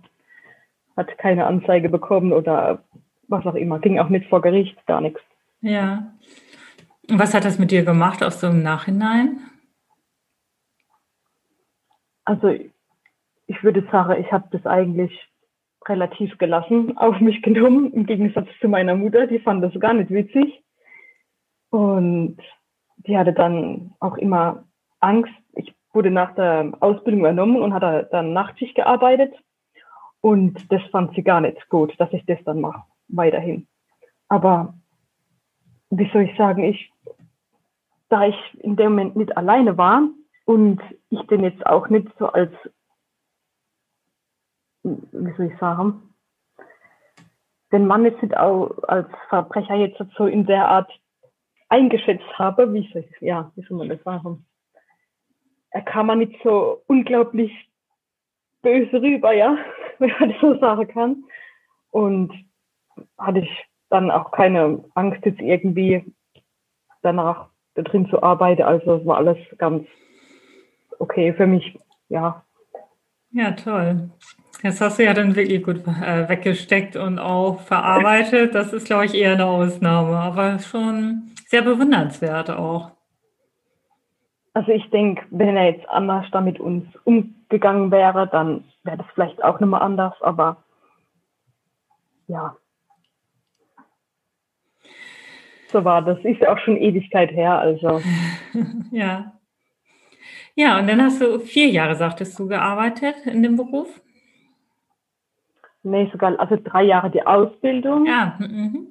hat 0.97 1.17
keine 1.17 1.45
Anzeige 1.45 1.89
bekommen 1.89 2.33
oder 2.33 2.83
was 3.27 3.45
auch 3.45 3.55
immer. 3.55 3.79
Ging 3.79 3.99
auch 3.99 4.09
nicht 4.09 4.27
vor 4.29 4.41
Gericht, 4.41 4.85
gar 4.87 5.01
nichts. 5.01 5.21
Ja. 5.61 6.11
Was 7.11 7.33
hat 7.33 7.45
das 7.45 7.57
mit 7.57 7.71
dir 7.71 7.83
gemacht 7.83 8.23
aus 8.23 8.39
so 8.39 8.47
im 8.47 8.61
Nachhinein? 8.61 9.39
Also 12.23 12.49
ich 12.49 13.63
würde 13.63 13.83
sagen, 13.91 14.21
ich 14.21 14.31
habe 14.31 14.47
das 14.51 14.65
eigentlich 14.65 15.11
relativ 15.87 16.37
gelassen 16.37 16.97
auf 16.97 17.19
mich 17.19 17.41
genommen, 17.41 17.91
im 17.93 18.05
Gegensatz 18.05 18.47
zu 18.61 18.67
meiner 18.67 18.95
Mutter, 18.95 19.25
die 19.25 19.39
fand 19.39 19.63
das 19.63 19.73
gar 19.79 19.93
nicht 19.93 20.11
witzig. 20.11 20.63
Und 21.71 22.37
die 22.97 23.17
hatte 23.17 23.33
dann 23.33 23.93
auch 23.99 24.17
immer 24.17 24.65
Angst. 24.99 25.33
Ich 25.53 25.73
wurde 25.93 26.11
nach 26.11 26.35
der 26.35 26.73
Ausbildung 26.79 27.21
übernommen 27.21 27.61
und 27.61 27.73
hatte 27.73 28.07
dann 28.11 28.33
Nachtschicht 28.33 28.75
gearbeitet. 28.75 29.33
Und 30.21 30.71
das 30.71 30.81
fand 30.91 31.15
sie 31.15 31.23
gar 31.23 31.41
nicht 31.41 31.69
gut, 31.69 31.93
dass 31.97 32.11
ich 32.13 32.25
das 32.25 32.39
dann 32.43 32.61
mache, 32.61 32.83
weiterhin. 33.07 33.67
Aber 34.27 34.75
wie 35.89 36.09
soll 36.11 36.23
ich 36.23 36.37
sagen, 36.37 36.63
ich, 36.63 36.91
da 38.09 38.27
ich 38.27 38.35
in 38.59 38.75
dem 38.75 38.91
Moment 38.91 39.15
nicht 39.15 39.35
alleine 39.37 39.77
war, 39.77 40.03
und 40.49 40.81
ich 41.11 41.21
den 41.27 41.43
jetzt 41.43 41.63
auch 41.67 41.89
nicht 41.89 42.07
so 42.17 42.25
als, 42.25 42.51
wie 44.81 45.31
soll 45.37 45.51
ich 45.51 45.59
sagen, 45.59 46.15
den 47.71 47.85
Mann 47.85 48.03
jetzt 48.03 48.23
nicht 48.23 48.35
auch 48.35 48.71
als 48.87 49.07
Verbrecher 49.27 49.75
jetzt 49.75 50.01
so 50.17 50.25
in 50.25 50.47
der 50.47 50.67
Art 50.67 50.91
eingeschätzt 51.67 52.25
habe, 52.33 52.73
wie 52.73 52.89
soll 52.91 53.05
ich, 53.07 53.21
ja, 53.21 53.51
wie 53.53 53.61
soll 53.61 53.77
man 53.77 53.89
das 53.89 54.01
sagen? 54.01 54.43
Er 55.69 55.83
kam 55.83 56.07
mal 56.07 56.15
nicht 56.15 56.41
so 56.43 56.81
unglaublich 56.87 57.51
böse 58.63 59.03
rüber, 59.03 59.31
ja, 59.33 59.55
wenn 59.99 60.11
man 60.19 60.29
das 60.29 60.41
so 60.41 60.59
sagen 60.59 60.87
kann. 60.87 61.23
Und 61.91 62.33
hatte 63.19 63.41
ich 63.41 63.68
dann 63.89 64.11
auch 64.11 64.31
keine 64.31 64.83
Angst, 64.95 65.25
jetzt 65.25 65.41
irgendwie 65.41 66.13
danach 67.01 67.47
da 67.75 67.81
drin 67.81 68.07
zu 68.09 68.21
arbeiten. 68.21 68.63
Also 68.63 68.95
es 68.95 69.05
war 69.05 69.17
alles 69.17 69.37
ganz 69.57 69.87
okay 70.99 71.33
für 71.33 71.47
mich, 71.47 71.79
ja. 72.09 72.43
Ja, 73.31 73.51
toll. 73.51 74.09
Das 74.61 74.81
hast 74.81 74.99
du 74.99 75.05
ja 75.05 75.13
dann 75.13 75.35
wirklich 75.35 75.63
gut 75.63 75.87
äh, 75.87 76.27
weggesteckt 76.27 76.95
und 76.97 77.17
auch 77.19 77.61
verarbeitet. 77.61 78.53
Das 78.55 78.73
ist, 78.73 78.85
glaube 78.85 79.05
ich, 79.05 79.13
eher 79.13 79.33
eine 79.33 79.45
Ausnahme, 79.45 80.17
aber 80.17 80.59
schon 80.59 81.31
sehr 81.47 81.61
bewundernswert 81.61 82.49
auch. 82.49 82.91
Also 84.53 84.71
ich 84.71 84.89
denke, 84.89 85.25
wenn 85.29 85.55
er 85.55 85.71
jetzt 85.71 85.87
anders 85.87 86.25
da 86.31 86.41
mit 86.41 86.59
uns 86.59 86.85
umgegangen 87.05 87.91
wäre, 87.91 88.27
dann 88.27 88.65
wäre 88.83 88.97
das 88.97 89.07
vielleicht 89.13 89.41
auch 89.43 89.59
nochmal 89.59 89.81
anders, 89.81 90.13
aber 90.21 90.57
ja. 92.27 92.57
So 95.71 95.83
war 95.83 96.01
das. 96.01 96.19
Ist 96.23 96.45
auch 96.47 96.57
schon 96.59 96.77
Ewigkeit 96.77 97.31
her, 97.31 97.59
also. 97.59 98.01
ja. 98.91 99.33
Ja, 100.55 100.79
und 100.79 100.87
dann 100.87 101.01
hast 101.01 101.21
du 101.21 101.39
vier 101.39 101.67
Jahre, 101.67 101.95
sagtest 101.95 102.37
du, 102.37 102.47
gearbeitet 102.47 103.15
in 103.25 103.43
dem 103.43 103.55
Beruf? 103.55 104.01
Nee, 105.83 106.09
sogar, 106.11 106.37
also 106.39 106.57
drei 106.61 106.83
Jahre 106.83 107.09
die 107.09 107.25
Ausbildung. 107.25 108.05
Ja. 108.05 108.35
Mhm. 108.39 108.87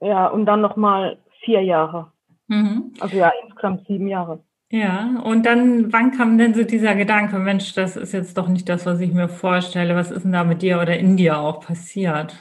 Ja, 0.00 0.26
und 0.28 0.46
dann 0.46 0.60
nochmal 0.60 1.18
vier 1.44 1.62
Jahre. 1.62 2.12
Mhm. 2.48 2.92
Also 2.98 3.16
ja, 3.16 3.30
insgesamt 3.44 3.86
sieben 3.86 4.08
Jahre. 4.08 4.42
Ja, 4.72 5.20
und 5.24 5.46
dann, 5.46 5.92
wann 5.92 6.12
kam 6.12 6.38
denn 6.38 6.54
so 6.54 6.62
dieser 6.62 6.94
Gedanke, 6.94 7.38
Mensch, 7.38 7.74
das 7.74 7.96
ist 7.96 8.12
jetzt 8.12 8.38
doch 8.38 8.48
nicht 8.48 8.68
das, 8.68 8.86
was 8.86 9.00
ich 9.00 9.12
mir 9.12 9.28
vorstelle. 9.28 9.96
Was 9.96 10.10
ist 10.10 10.22
denn 10.22 10.32
da 10.32 10.44
mit 10.44 10.62
dir 10.62 10.80
oder 10.80 10.96
in 10.96 11.16
dir 11.16 11.38
auch 11.38 11.60
passiert? 11.60 12.34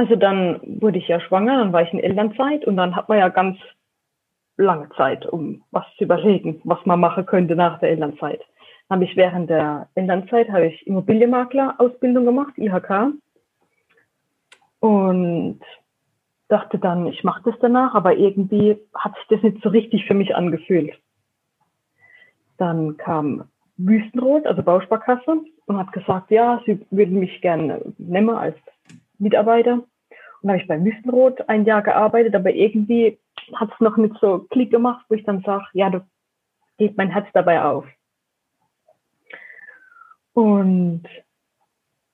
Also 0.00 0.16
dann 0.16 0.60
wurde 0.80 0.96
ich 0.96 1.08
ja 1.08 1.20
schwanger, 1.20 1.58
dann 1.58 1.74
war 1.74 1.82
ich 1.82 1.92
in 1.92 1.98
Elternzeit 1.98 2.64
und 2.64 2.78
dann 2.78 2.96
hat 2.96 3.10
man 3.10 3.18
ja 3.18 3.28
ganz 3.28 3.58
lange 4.56 4.88
Zeit, 4.96 5.26
um 5.26 5.62
was 5.72 5.84
zu 5.98 6.04
überlegen, 6.04 6.58
was 6.64 6.78
man 6.86 7.00
machen 7.00 7.26
könnte 7.26 7.54
nach 7.54 7.78
der 7.80 7.90
Elternzeit. 7.90 8.40
Habe 8.88 9.04
ich 9.04 9.14
während 9.14 9.50
der 9.50 9.90
Elternzeit 9.94 10.48
habe 10.48 10.68
ich 10.68 10.86
Immobilienmakler-Ausbildung 10.86 12.24
gemacht, 12.24 12.54
IHK. 12.56 13.12
Und 14.80 15.60
dachte 16.48 16.78
dann, 16.78 17.06
ich 17.06 17.22
mache 17.22 17.42
das 17.44 17.56
danach, 17.60 17.94
aber 17.94 18.16
irgendwie 18.16 18.78
hat 18.94 19.14
sich 19.16 19.26
das 19.28 19.42
nicht 19.42 19.62
so 19.62 19.68
richtig 19.68 20.06
für 20.06 20.14
mich 20.14 20.34
angefühlt. 20.34 20.98
Dann 22.56 22.96
kam 22.96 23.50
Wüstenrot, 23.76 24.46
also 24.46 24.62
Bausparkasse, 24.62 25.42
und 25.66 25.76
hat 25.76 25.92
gesagt, 25.92 26.30
ja, 26.30 26.62
sie 26.64 26.80
würden 26.90 27.18
mich 27.18 27.42
gerne 27.42 27.82
nehmen 27.98 28.30
als 28.30 28.56
Mitarbeiter. 29.20 29.82
Und 30.42 30.48
habe 30.48 30.60
ich 30.60 30.68
bei 30.68 30.82
Wüstenrot 30.82 31.48
ein 31.48 31.64
Jahr 31.64 31.82
gearbeitet, 31.82 32.34
aber 32.34 32.50
irgendwie 32.50 33.18
hat 33.54 33.70
es 33.72 33.80
noch 33.80 33.96
nicht 33.96 34.14
so 34.20 34.46
Klick 34.50 34.70
gemacht, 34.70 35.04
wo 35.08 35.14
ich 35.14 35.24
dann 35.24 35.42
sage, 35.42 35.64
ja, 35.72 35.90
da 35.90 36.06
geht 36.78 36.96
mein 36.96 37.10
Herz 37.10 37.26
dabei 37.34 37.62
auf. 37.62 37.84
Und 40.32 41.02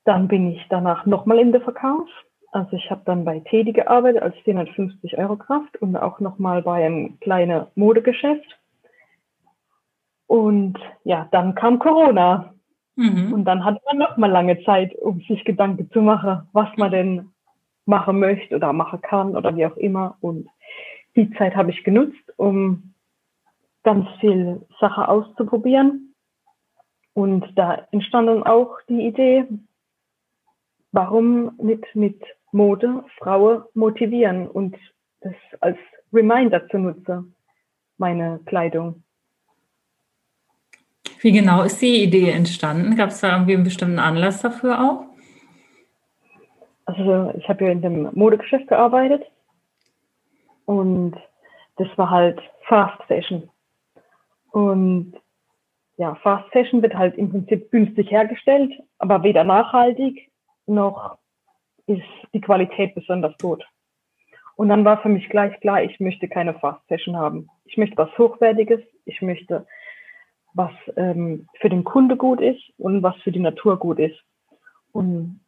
dann 0.04 0.28
bin 0.28 0.52
ich 0.52 0.66
danach 0.68 1.06
nochmal 1.06 1.38
in 1.38 1.52
der 1.52 1.60
Verkauf. 1.60 2.08
Also 2.52 2.76
ich 2.76 2.90
habe 2.90 3.02
dann 3.04 3.24
bei 3.24 3.40
Teddy 3.40 3.72
gearbeitet 3.72 4.22
als 4.22 4.36
450 4.44 5.18
Euro 5.18 5.36
Kraft 5.36 5.76
und 5.82 5.96
auch 5.96 6.20
nochmal 6.20 6.62
bei 6.62 6.86
einem 6.86 7.20
kleinen 7.20 7.66
Modegeschäft. 7.74 8.58
Und 10.26 10.78
ja, 11.04 11.28
dann 11.32 11.54
kam 11.54 11.78
Corona. 11.78 12.54
Mhm. 12.96 13.32
Und 13.32 13.44
dann 13.44 13.64
hat 13.64 13.80
man 13.84 13.98
nochmal 13.98 14.30
lange 14.30 14.62
Zeit, 14.64 14.94
um 14.94 15.20
sich 15.20 15.44
Gedanken 15.44 15.90
zu 15.90 16.00
machen, 16.00 16.48
was 16.52 16.68
man 16.76 16.90
denn 16.90 17.30
machen 17.86 18.18
möchte 18.20 18.56
oder 18.56 18.72
machen 18.72 19.00
kann 19.00 19.36
oder 19.36 19.56
wie 19.56 19.66
auch 19.66 19.76
immer. 19.76 20.16
Und 20.20 20.48
die 21.14 21.30
Zeit 21.34 21.56
habe 21.56 21.70
ich 21.70 21.84
genutzt, 21.84 22.32
um 22.36 22.94
ganz 23.82 24.06
viel 24.20 24.66
Sache 24.80 25.08
auszuprobieren. 25.08 26.14
Und 27.14 27.46
da 27.56 27.86
entstand 27.92 28.28
dann 28.28 28.42
auch 28.42 28.76
die 28.88 29.06
Idee, 29.06 29.46
warum 30.92 31.52
nicht 31.58 31.84
mit 31.94 32.22
Mode 32.52 33.04
Frauen 33.18 33.62
motivieren 33.74 34.48
und 34.48 34.76
das 35.20 35.34
als 35.60 35.78
Reminder 36.12 36.68
zu 36.68 36.78
nutzen, 36.78 37.34
meine 37.96 38.40
Kleidung. 38.44 39.02
Wie 41.20 41.32
genau 41.32 41.62
ist 41.62 41.80
die 41.80 42.02
Idee 42.02 42.30
entstanden? 42.30 42.96
Gab 42.96 43.10
es 43.10 43.20
da 43.20 43.32
irgendwie 43.32 43.54
einen 43.54 43.64
bestimmten 43.64 43.98
Anlass 43.98 44.42
dafür 44.42 44.80
auch? 44.80 45.15
Also 46.86 47.32
ich 47.36 47.48
habe 47.48 47.64
ja 47.64 47.70
in 47.70 47.82
dem 47.82 48.10
Modegeschäft 48.14 48.68
gearbeitet 48.68 49.24
und 50.64 51.16
das 51.76 51.88
war 51.96 52.10
halt 52.10 52.40
Fast 52.62 53.02
Fashion. 53.04 53.50
Und 54.52 55.14
ja, 55.96 56.14
Fast 56.16 56.50
Fashion 56.52 56.82
wird 56.82 56.94
halt 56.94 57.16
im 57.16 57.30
Prinzip 57.30 57.70
günstig 57.70 58.10
hergestellt, 58.10 58.72
aber 58.98 59.22
weder 59.22 59.44
nachhaltig 59.44 60.30
noch 60.66 61.18
ist 61.86 62.02
die 62.32 62.40
Qualität 62.40 62.94
besonders 62.94 63.36
gut. 63.38 63.64
Und 64.56 64.68
dann 64.68 64.84
war 64.84 65.02
für 65.02 65.08
mich 65.08 65.28
gleich 65.28 65.58
klar, 65.60 65.82
ich 65.82 66.00
möchte 66.00 66.28
keine 66.28 66.54
Fast 66.54 66.80
Fashion 66.88 67.16
haben. 67.16 67.48
Ich 67.64 67.76
möchte 67.76 67.96
was 67.96 68.16
Hochwertiges, 68.16 68.80
ich 69.04 69.20
möchte 69.22 69.66
was 70.54 70.72
ähm, 70.96 71.48
für 71.60 71.68
den 71.68 71.84
Kunde 71.84 72.16
gut 72.16 72.40
ist 72.40 72.62
und 72.78 73.02
was 73.02 73.16
für 73.16 73.32
die 73.32 73.40
Natur 73.40 73.78
gut 73.78 73.98
ist. 73.98 74.18
Und 74.92 75.40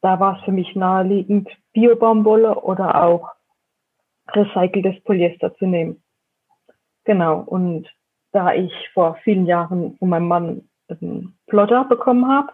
da 0.00 0.20
war 0.20 0.38
es 0.38 0.44
für 0.44 0.52
mich 0.52 0.74
naheliegend, 0.74 1.48
Biobaumwolle 1.72 2.60
oder 2.60 3.02
auch 3.02 3.30
recyceltes 4.28 5.02
Polyester 5.04 5.54
zu 5.56 5.66
nehmen. 5.66 6.02
Genau. 7.04 7.40
Und 7.40 7.88
da 8.32 8.52
ich 8.52 8.72
vor 8.92 9.16
vielen 9.24 9.46
Jahren 9.46 9.96
von 9.96 10.08
meinem 10.08 10.28
Mann 10.28 10.68
einen 10.88 11.38
Plotter 11.46 11.84
bekommen 11.84 12.28
habe, 12.28 12.52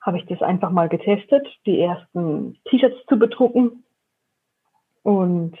habe 0.00 0.18
ich 0.18 0.26
das 0.26 0.42
einfach 0.42 0.70
mal 0.70 0.88
getestet, 0.88 1.46
die 1.64 1.80
ersten 1.80 2.58
T-Shirts 2.68 3.06
zu 3.08 3.18
bedrucken 3.18 3.84
und 5.02 5.56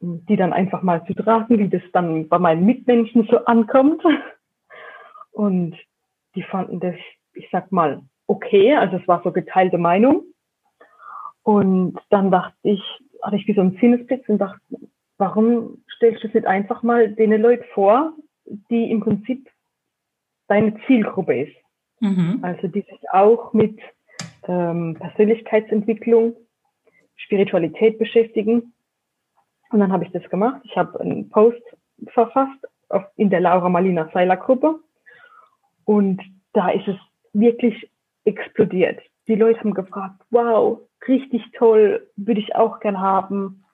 die 0.00 0.36
dann 0.36 0.52
einfach 0.52 0.82
mal 0.82 1.04
zu 1.06 1.14
tragen, 1.14 1.58
wie 1.58 1.68
das 1.68 1.82
dann 1.92 2.28
bei 2.28 2.38
meinen 2.38 2.66
Mitmenschen 2.66 3.26
so 3.30 3.44
ankommt. 3.44 4.02
Und 5.30 5.76
die 6.34 6.42
fanden 6.42 6.80
das, 6.80 6.96
ich 7.34 7.48
sag 7.52 7.70
mal, 7.70 8.02
okay. 8.32 8.74
Also 8.74 8.96
es 8.96 9.06
war 9.06 9.22
so 9.22 9.32
geteilte 9.32 9.78
Meinung. 9.78 10.24
Und 11.42 11.98
dann 12.10 12.30
dachte 12.30 12.56
ich, 12.62 12.82
hatte 13.22 13.36
ich 13.36 13.46
wie 13.46 13.54
so 13.54 13.60
einen 13.60 13.78
Sinnesblitz 13.80 14.28
und 14.28 14.38
dachte, 14.38 14.60
warum 15.18 15.82
stellst 15.96 16.22
du 16.22 16.28
das 16.28 16.34
nicht 16.34 16.46
einfach 16.46 16.82
mal 16.82 17.12
den 17.12 17.40
Leuten 17.40 17.64
vor, 17.74 18.12
die 18.70 18.90
im 18.90 19.00
Prinzip 19.00 19.48
deine 20.48 20.76
Zielgruppe 20.86 21.42
ist? 21.42 21.56
Mhm. 22.00 22.40
Also 22.42 22.68
die 22.68 22.82
sich 22.82 23.10
auch 23.10 23.52
mit 23.52 23.78
ähm, 24.48 24.96
Persönlichkeitsentwicklung, 24.98 26.34
Spiritualität 27.16 27.98
beschäftigen. 27.98 28.72
Und 29.70 29.80
dann 29.80 29.92
habe 29.92 30.04
ich 30.04 30.12
das 30.12 30.28
gemacht. 30.28 30.60
Ich 30.64 30.76
habe 30.76 31.00
einen 31.00 31.28
Post 31.28 31.62
verfasst 32.08 32.58
auf, 32.88 33.04
in 33.16 33.30
der 33.30 33.40
Laura 33.40 33.68
Malina 33.68 34.10
Seiler 34.12 34.36
Gruppe. 34.36 34.80
Und 35.84 36.20
da 36.52 36.70
ist 36.70 36.88
es 36.88 36.96
wirklich 37.32 37.88
explodiert. 38.24 39.00
Die 39.28 39.34
Leute 39.34 39.60
haben 39.60 39.74
gefragt, 39.74 40.22
wow, 40.30 40.80
richtig 41.06 41.42
toll, 41.52 42.08
würde 42.16 42.40
ich 42.40 42.54
auch 42.56 42.80
gern 42.80 43.00
haben. 43.00 43.64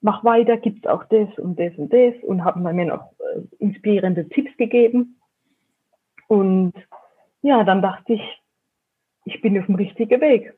Mach 0.00 0.24
weiter, 0.24 0.56
gibt's 0.56 0.86
auch 0.86 1.04
das 1.04 1.28
und 1.38 1.58
das 1.58 1.74
und 1.76 1.92
das 1.92 2.14
und 2.22 2.44
haben 2.44 2.62
mir 2.62 2.86
noch 2.86 3.12
äh, 3.18 3.40
inspirierende 3.58 4.28
Tipps 4.28 4.56
gegeben. 4.56 5.20
Und 6.28 6.72
ja, 7.42 7.64
dann 7.64 7.82
dachte 7.82 8.14
ich, 8.14 8.42
ich 9.24 9.40
bin 9.42 9.58
auf 9.58 9.66
dem 9.66 9.74
richtigen 9.74 10.20
Weg. 10.20 10.54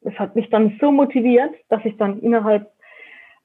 Es 0.00 0.18
hat 0.18 0.36
mich 0.36 0.48
dann 0.48 0.78
so 0.80 0.90
motiviert, 0.90 1.54
dass 1.68 1.84
ich 1.84 1.96
dann 1.96 2.20
innerhalb 2.20 2.70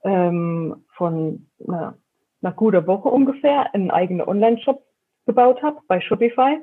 ähm, 0.03 0.83
von 0.95 1.47
einer, 1.67 1.97
einer 2.41 2.53
guten 2.53 2.85
Woche 2.87 3.09
ungefähr 3.09 3.73
einen 3.73 3.91
eigenen 3.91 4.27
Online-Shop 4.27 4.83
gebaut 5.25 5.61
habe 5.61 5.79
bei 5.87 5.99
Shopify 5.99 6.59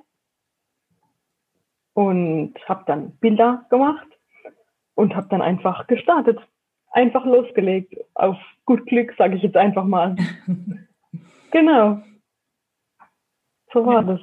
und 1.95 2.55
habe 2.69 2.85
dann 2.87 3.13
Bilder 3.19 3.67
gemacht 3.71 4.07
und 4.95 5.15
habe 5.15 5.29
dann 5.31 5.43
einfach 5.43 5.87
gestartet. 5.87 6.39
Einfach 6.93 7.25
losgelegt. 7.25 7.95
Auf 8.15 8.37
gut 8.65 8.87
Glück, 8.87 9.15
sage 9.17 9.37
ich 9.37 9.43
jetzt 9.43 9.57
einfach 9.57 9.85
mal. 9.85 10.17
genau. 11.51 12.03
So 13.73 13.87
war 13.87 14.03
das. 14.03 14.21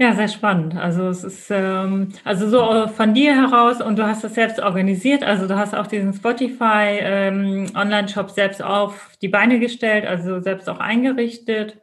Ja, 0.00 0.12
sehr 0.12 0.28
spannend. 0.28 0.76
Also 0.76 1.08
es 1.08 1.24
ist 1.24 1.50
ähm, 1.50 2.10
also 2.24 2.48
so 2.48 2.86
von 2.88 3.14
dir 3.14 3.34
heraus 3.34 3.80
und 3.80 3.98
du 3.98 4.06
hast 4.06 4.22
das 4.22 4.34
selbst 4.34 4.60
organisiert. 4.60 5.24
Also 5.24 5.48
du 5.48 5.56
hast 5.56 5.74
auch 5.74 5.88
diesen 5.88 6.12
Spotify 6.12 7.00
ähm, 7.00 7.66
Online-Shop 7.74 8.30
selbst 8.30 8.62
auf 8.62 9.16
die 9.20 9.28
Beine 9.28 9.58
gestellt, 9.58 10.06
also 10.06 10.38
selbst 10.38 10.68
auch 10.68 10.78
eingerichtet 10.78 11.78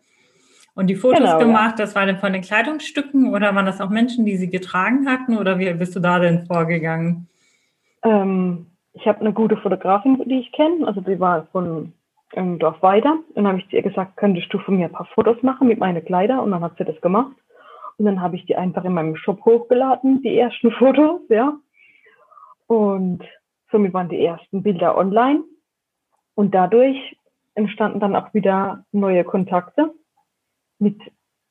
und 0.76 0.88
die 0.88 0.96
Fotos 0.96 1.20
genau, 1.20 1.40
gemacht. 1.40 1.80
Ja. 1.80 1.86
Das 1.86 1.96
war 1.96 2.06
dann 2.06 2.20
von 2.20 2.34
den 2.34 2.42
Kleidungsstücken 2.42 3.34
oder 3.34 3.56
waren 3.56 3.66
das 3.66 3.82
auch 3.82 3.90
Menschen, 3.90 4.26
die 4.26 4.36
sie 4.36 4.50
getragen 4.50 5.10
hatten 5.10 5.38
oder 5.38 5.58
wie 5.58 5.74
bist 5.74 5.96
du 5.96 6.00
da 6.00 6.20
denn 6.20 6.46
vorgegangen? 6.46 7.28
Ähm, 8.04 8.68
ich 8.94 9.08
habe 9.08 9.22
eine 9.22 9.34
gute 9.34 9.58
Fotografin, 9.58 10.22
die 10.26 10.40
ich 10.40 10.52
kenne. 10.52 10.86
Also 10.86 11.02
die 11.02 11.20
war 11.20 11.48
von 11.52 11.94
einem 12.36 12.60
Dorf 12.60 12.82
weiter. 12.82 13.18
Und 13.30 13.36
dann 13.36 13.48
habe 13.48 13.60
ich 13.60 13.70
zu 13.70 13.78
ihr 13.78 13.82
gesagt, 13.82 14.18
könntest 14.18 14.54
du 14.54 14.60
von 14.60 14.78
mir 14.78 14.86
ein 14.86 14.92
paar 14.92 15.08
Fotos 15.14 15.42
machen 15.42 15.68
mit 15.68 15.80
meinen 15.80 16.04
Kleidern? 16.04 16.40
Und 16.40 16.52
dann 16.52 16.62
hat 16.62 16.78
sie 16.78 16.86
das 16.86 17.00
gemacht. 17.02 17.36
Und 17.98 18.06
dann 18.06 18.22
habe 18.22 18.36
ich 18.36 18.46
die 18.46 18.58
einfach 18.58 18.84
in 18.84 18.94
meinem 18.94 19.16
Shop 19.16 19.44
hochgeladen, 19.46 20.22
die 20.22 20.38
ersten 20.38 20.72
Fotos, 20.80 21.22
ja. 21.30 21.54
Und 22.68 23.24
somit 23.72 23.94
waren 23.94 24.10
die 24.10 24.24
ersten 24.24 24.62
Bilder 24.62 24.98
online. 24.98 25.44
Und 26.34 26.54
dadurch 26.54 27.18
entstanden 27.54 28.02
dann 28.02 28.16
auch 28.18 28.34
wieder 28.34 28.84
neue 28.92 29.24
Kontakte 29.24 29.94
mit 30.80 31.00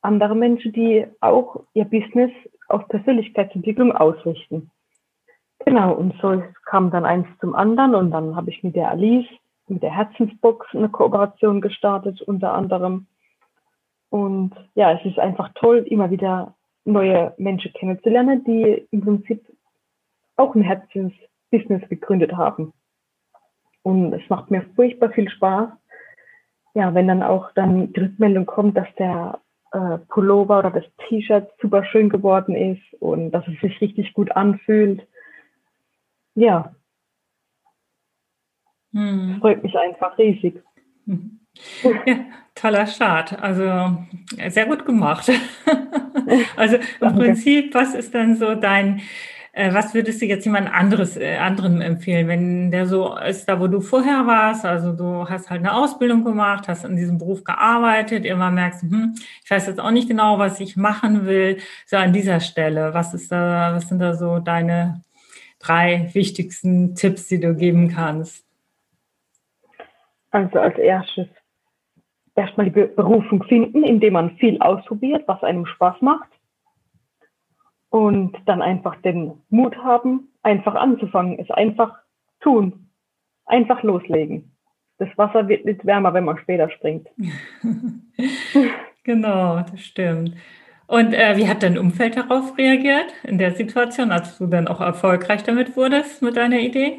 anderen 0.02 0.38
Menschen, 0.38 0.72
die 0.72 1.06
auch 1.20 1.64
ihr 1.72 1.84
Business 1.84 2.30
auf 2.68 2.88
Persönlichkeitsentwicklung 2.88 3.92
ausrichten. 3.92 4.70
Genau, 5.64 5.94
und 5.94 6.14
so 6.20 6.42
kam 6.66 6.90
dann 6.90 7.06
eins 7.06 7.26
zum 7.40 7.54
anderen 7.54 7.94
und 7.94 8.10
dann 8.10 8.36
habe 8.36 8.50
ich 8.50 8.62
mit 8.62 8.76
der 8.76 8.90
Alice, 8.90 9.26
mit 9.66 9.82
der 9.82 9.96
Herzensbox 9.96 10.74
eine 10.74 10.90
Kooperation 10.90 11.60
gestartet 11.60 12.20
unter 12.22 12.52
anderem. 12.52 13.06
Und 14.10 14.52
ja, 14.74 14.92
es 14.92 15.04
ist 15.06 15.18
einfach 15.18 15.50
toll, 15.54 15.78
immer 15.88 16.10
wieder 16.10 16.54
neue 16.84 17.32
Menschen 17.38 17.72
kennenzulernen, 17.72 18.44
die 18.44 18.86
im 18.90 19.00
Prinzip 19.00 19.42
auch 20.36 20.54
ein 20.54 20.62
Herzensbusiness 20.62 21.88
gegründet 21.88 22.32
haben. 22.32 22.72
Und 23.82 24.12
es 24.12 24.28
macht 24.28 24.50
mir 24.50 24.62
furchtbar 24.74 25.10
viel 25.10 25.28
Spaß, 25.30 25.70
ja, 26.74 26.92
wenn 26.94 27.08
dann 27.08 27.22
auch 27.22 27.52
dann 27.52 27.92
die 27.92 28.00
Rückmeldung 28.00 28.46
kommt, 28.46 28.76
dass 28.76 28.88
der 28.98 29.40
äh, 29.72 29.98
Pullover 30.08 30.58
oder 30.58 30.70
das 30.70 30.84
T-Shirt 31.08 31.50
super 31.60 31.84
schön 31.84 32.08
geworden 32.08 32.54
ist 32.54 32.82
und 33.00 33.30
dass 33.30 33.46
es 33.48 33.60
sich 33.60 33.80
richtig 33.80 34.12
gut 34.12 34.32
anfühlt. 34.32 35.06
Ja. 36.34 36.74
Hm. 38.92 39.38
Freut 39.40 39.62
mich 39.62 39.76
einfach 39.76 40.18
riesig. 40.18 40.62
Ja, 42.04 42.16
toller 42.56 42.84
Start. 42.88 43.40
Also 43.40 43.96
sehr 44.48 44.66
gut 44.66 44.84
gemacht. 44.84 45.30
also 46.56 46.78
im 47.00 47.14
Prinzip, 47.14 47.72
was 47.74 47.94
ist 47.94 48.12
dann 48.12 48.34
so 48.34 48.56
dein, 48.56 49.02
was 49.56 49.94
würdest 49.94 50.20
du 50.20 50.26
jetzt 50.26 50.44
jemand 50.44 50.72
anderes, 50.72 51.16
äh, 51.16 51.36
anderen 51.36 51.80
empfehlen, 51.80 52.26
wenn 52.26 52.70
der 52.72 52.86
so 52.86 53.16
ist, 53.16 53.48
da 53.48 53.60
wo 53.60 53.68
du 53.68 53.80
vorher 53.80 54.26
warst, 54.26 54.64
also 54.64 54.92
du 54.92 55.28
hast 55.28 55.48
halt 55.48 55.60
eine 55.60 55.74
Ausbildung 55.74 56.24
gemacht, 56.24 56.66
hast 56.66 56.84
in 56.84 56.96
diesem 56.96 57.18
Beruf 57.18 57.44
gearbeitet, 57.44 58.24
immer 58.24 58.50
merkst, 58.50 58.82
hm, 58.82 59.14
ich 59.44 59.50
weiß 59.50 59.68
jetzt 59.68 59.80
auch 59.80 59.92
nicht 59.92 60.08
genau, 60.08 60.38
was 60.40 60.58
ich 60.58 60.76
machen 60.76 61.26
will, 61.26 61.58
so 61.86 61.96
an 61.96 62.12
dieser 62.12 62.40
Stelle, 62.40 62.94
was 62.94 63.14
ist 63.14 63.30
da, 63.30 63.74
was 63.74 63.88
sind 63.88 64.00
da 64.00 64.14
so 64.14 64.40
deine 64.40 65.02
drei 65.60 66.10
wichtigsten 66.12 66.96
Tipps, 66.96 67.28
die 67.28 67.38
du 67.38 67.54
geben 67.54 67.88
kannst? 67.88 68.44
Also 70.32 70.58
als 70.58 70.76
erstes 70.78 71.28
erstmal 72.34 72.70
die 72.70 72.86
Berufung 72.86 73.44
finden, 73.44 73.84
indem 73.84 74.14
man 74.14 74.36
viel 74.36 74.60
ausprobiert, 74.60 75.22
was 75.26 75.42
einem 75.44 75.66
Spaß 75.66 76.00
macht. 76.00 76.33
Und 77.94 78.36
dann 78.46 78.60
einfach 78.60 78.96
den 79.02 79.40
Mut 79.50 79.76
haben, 79.76 80.26
einfach 80.42 80.74
anzufangen, 80.74 81.38
es 81.38 81.48
einfach 81.52 81.94
tun, 82.40 82.90
einfach 83.46 83.84
loslegen. 83.84 84.50
Das 84.98 85.08
Wasser 85.16 85.46
wird 85.46 85.64
nicht 85.64 85.86
wärmer, 85.86 86.12
wenn 86.12 86.24
man 86.24 86.36
später 86.38 86.68
springt. 86.70 87.06
genau, 89.04 89.60
das 89.60 89.80
stimmt. 89.80 90.34
Und 90.88 91.14
äh, 91.14 91.36
wie 91.36 91.46
hat 91.46 91.62
dein 91.62 91.78
Umfeld 91.78 92.16
darauf 92.16 92.58
reagiert 92.58 93.14
in 93.22 93.38
der 93.38 93.52
Situation, 93.52 94.10
als 94.10 94.38
du 94.38 94.48
dann 94.48 94.66
auch 94.66 94.80
erfolgreich 94.80 95.44
damit 95.44 95.76
wurdest 95.76 96.20
mit 96.20 96.36
deiner 96.36 96.58
Idee? 96.58 96.98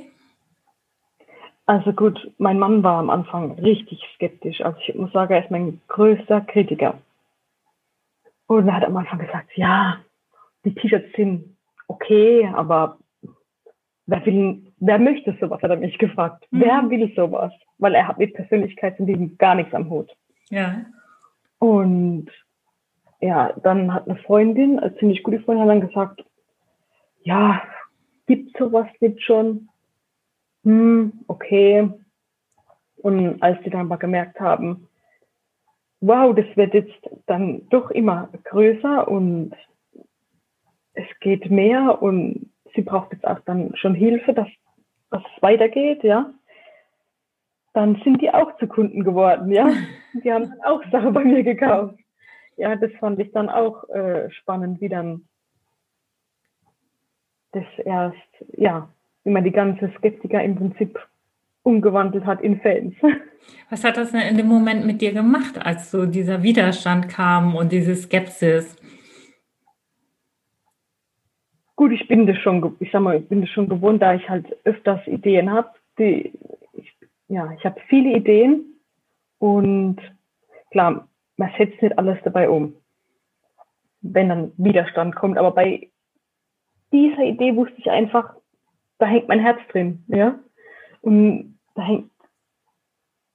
Also 1.65 1.91
gut, 1.91 2.31
mein 2.38 2.58
Mann 2.58 2.84
war 2.84 2.99
am 2.99 3.10
Anfang 3.10 3.60
richtig 3.60 4.01
skeptisch. 4.15 4.62
Also 4.62 4.79
ich 4.88 4.95
muss 4.95 5.12
sagen, 5.12 5.34
er 5.34 5.43
ist 5.43 5.51
mein 5.51 5.81
größter 5.89 6.39
Kritiker. 6.39 6.99
Und 8.47 8.69
er 8.69 8.75
hat 8.77 8.86
am 8.86 8.95
Anfang 8.95 9.19
gesagt, 9.19 9.49
ja, 9.58 9.97
die 10.65 10.75
T-Shirts 10.75 11.15
sind 11.15 11.56
okay, 11.88 12.49
aber 12.54 12.97
wer 14.08 14.25
will, 14.25 14.73
wer 14.80 14.99
möchte 14.99 15.38
sowas, 15.39 15.62
hat 15.62 15.71
er 15.71 15.78
mich 15.78 15.97
gefragt. 15.97 16.45
Mhm. 16.51 16.62
Wer 16.62 16.89
will 16.89 17.13
sowas? 17.15 17.54
Weil 17.78 17.95
er 17.95 18.08
hat 18.08 18.17
mit 18.17 18.34
Persönlichkeitsleben 18.34 19.38
gar 19.38 19.56
nichts 19.56 19.73
am 19.73 19.89
Hut. 19.89 20.12
Ja. 20.49 20.86
Und 21.60 22.28
ja, 23.21 23.54
dann 23.63 23.93
hat 23.93 24.08
eine 24.08 24.17
Freundin, 24.17 24.80
eine 24.80 24.95
ziemlich 24.97 25.23
gute 25.23 25.39
Freundin, 25.39 25.63
hat 25.63 25.69
dann 25.69 25.88
gesagt, 25.88 26.25
ja, 27.23 27.62
gibt 28.28 28.58
sowas 28.58 28.88
nicht 28.99 29.21
schon? 29.23 29.69
hm, 30.65 31.13
okay. 31.28 31.89
Und 32.97 33.41
als 33.41 33.62
die 33.63 33.69
dann 33.69 33.82
aber 33.82 33.97
gemerkt 33.97 34.39
haben, 34.39 34.88
wow, 36.01 36.36
das 36.36 36.45
wird 36.56 36.73
jetzt 36.73 37.10
dann 37.28 37.67
doch 37.69 37.91
immer 37.91 38.30
größer 38.43 39.08
und 39.08 39.54
geht 41.25 41.49
mehr 41.49 42.03
und 42.03 42.51
sie 42.75 42.83
braucht 42.83 43.11
jetzt 43.11 43.25
auch 43.25 43.39
dann 43.45 43.75
schon 43.75 43.95
Hilfe, 43.95 44.31
dass, 44.31 44.47
dass 45.09 45.23
es 45.23 45.41
weitergeht, 45.41 46.03
ja. 46.03 46.29
Dann 47.73 47.99
sind 48.03 48.21
die 48.21 48.31
auch 48.31 48.55
zu 48.57 48.67
Kunden 48.67 49.03
geworden, 49.03 49.51
ja. 49.51 49.67
Die 50.23 50.31
haben 50.31 50.49
dann 50.49 50.61
auch 50.63 50.81
Sachen 50.91 51.13
bei 51.13 51.25
mir 51.25 51.43
gekauft. 51.43 51.97
Ja, 52.57 52.75
das 52.75 52.91
fand 52.99 53.19
ich 53.19 53.31
dann 53.31 53.49
auch 53.49 53.89
äh, 53.89 54.29
spannend, 54.29 54.79
wie 54.81 54.88
dann 54.88 55.25
das 57.51 57.65
erst, 57.83 58.15
ja, 58.55 58.88
wie 59.23 59.31
man 59.31 59.43
die 59.43 59.51
ganze 59.51 59.91
Skeptiker 59.97 60.43
im 60.43 60.55
Prinzip 60.55 60.99
umgewandelt 61.63 62.25
hat 62.25 62.41
in 62.41 62.61
Fans. 62.61 62.93
Was 63.69 63.83
hat 63.83 63.97
das 63.97 64.11
denn 64.11 64.21
in 64.21 64.38
dem 64.38 64.47
Moment 64.47 64.85
mit 64.85 65.01
dir 65.01 65.11
gemacht, 65.11 65.57
als 65.57 65.89
so 65.89 66.05
dieser 66.05 66.43
Widerstand 66.43 67.09
kam 67.09 67.55
und 67.55 67.71
diese 67.71 67.95
Skepsis? 67.95 68.77
Gut, 71.75 71.91
ich 71.91 72.07
bin 72.07 72.25
das 72.25 72.38
schon, 72.38 72.75
ich 72.79 72.89
sag 72.91 73.01
mal, 73.01 73.17
ich 73.17 73.27
bin 73.27 73.41
das 73.41 73.49
schon 73.49 73.67
gewohnt, 73.67 74.01
da 74.01 74.13
ich 74.13 74.29
halt 74.29 74.45
öfters 74.65 75.05
Ideen 75.07 75.51
habe. 75.51 75.69
Die, 75.99 76.33
ich, 76.73 76.97
ja, 77.27 77.51
ich 77.57 77.65
habe 77.65 77.79
viele 77.88 78.15
Ideen 78.15 78.79
und 79.39 79.97
klar, 80.71 81.07
man 81.38 81.51
setzt 81.57 81.81
nicht 81.81 81.97
alles 81.97 82.17
dabei 82.23 82.49
um, 82.49 82.75
wenn 84.01 84.29
dann 84.29 84.51
Widerstand 84.57 85.15
kommt. 85.15 85.38
Aber 85.38 85.51
bei 85.51 85.89
dieser 86.93 87.23
Idee 87.23 87.55
wusste 87.55 87.75
ich 87.77 87.89
einfach, 87.89 88.35
da 88.97 89.05
hängt 89.05 89.27
mein 89.27 89.41
Herz 89.41 89.59
drin, 89.71 90.05
ja. 90.07 90.39
Und 91.01 91.59
da 91.75 91.83
hängt 91.83 92.09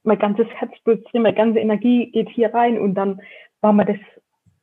mein 0.02 0.18
ganzes 0.18 0.46
Herzblut 0.48 1.04
drin, 1.12 1.22
meine 1.22 1.36
ganze 1.36 1.58
Energie 1.58 2.10
geht 2.10 2.30
hier 2.30 2.54
rein 2.54 2.78
und 2.78 2.94
dann 2.94 3.20
war 3.60 3.74
mir 3.74 3.84
das 3.84 3.98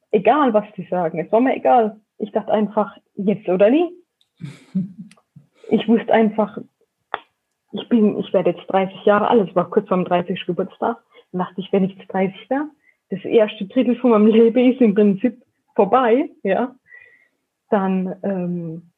egal, 0.10 0.54
was 0.54 0.66
die 0.76 0.88
sagen. 0.90 1.20
Es 1.20 1.32
war 1.32 1.40
mir 1.40 1.56
egal. 1.56 2.00
Ich 2.18 2.32
dachte 2.32 2.52
einfach, 2.52 2.98
jetzt 3.16 3.48
oder 3.50 3.70
nie. 3.70 3.92
Ich 5.70 5.86
wusste 5.86 6.14
einfach, 6.14 6.58
ich 7.74 7.90
bin, 7.90 8.18
ich 8.20 8.32
werde 8.32 8.52
jetzt 8.52 8.68
30 8.68 9.04
Jahre 9.04 9.28
alt, 9.28 9.50
es 9.50 9.54
war 9.54 9.70
kurz 9.70 9.86
vor 9.90 9.98
dem 9.98 10.06
30. 10.06 10.46
Geburtstag. 10.46 10.98
Dann 11.34 11.40
dachte 11.40 11.60
ich, 11.60 11.74
wenn 11.74 11.84
ich 11.84 11.98
jetzt 11.98 12.10
30 12.10 12.50
wäre, 12.50 12.70
das 13.10 13.24
erste 13.26 13.66
Drittel 13.66 13.98
von 13.98 14.12
meinem 14.12 14.28
Leben 14.32 14.72
ist 14.72 14.80
im 14.80 14.96
Prinzip 14.96 15.44
vorbei, 15.76 16.30
ja, 16.44 16.74
dann 17.70 18.16
ähm, 18.24 18.92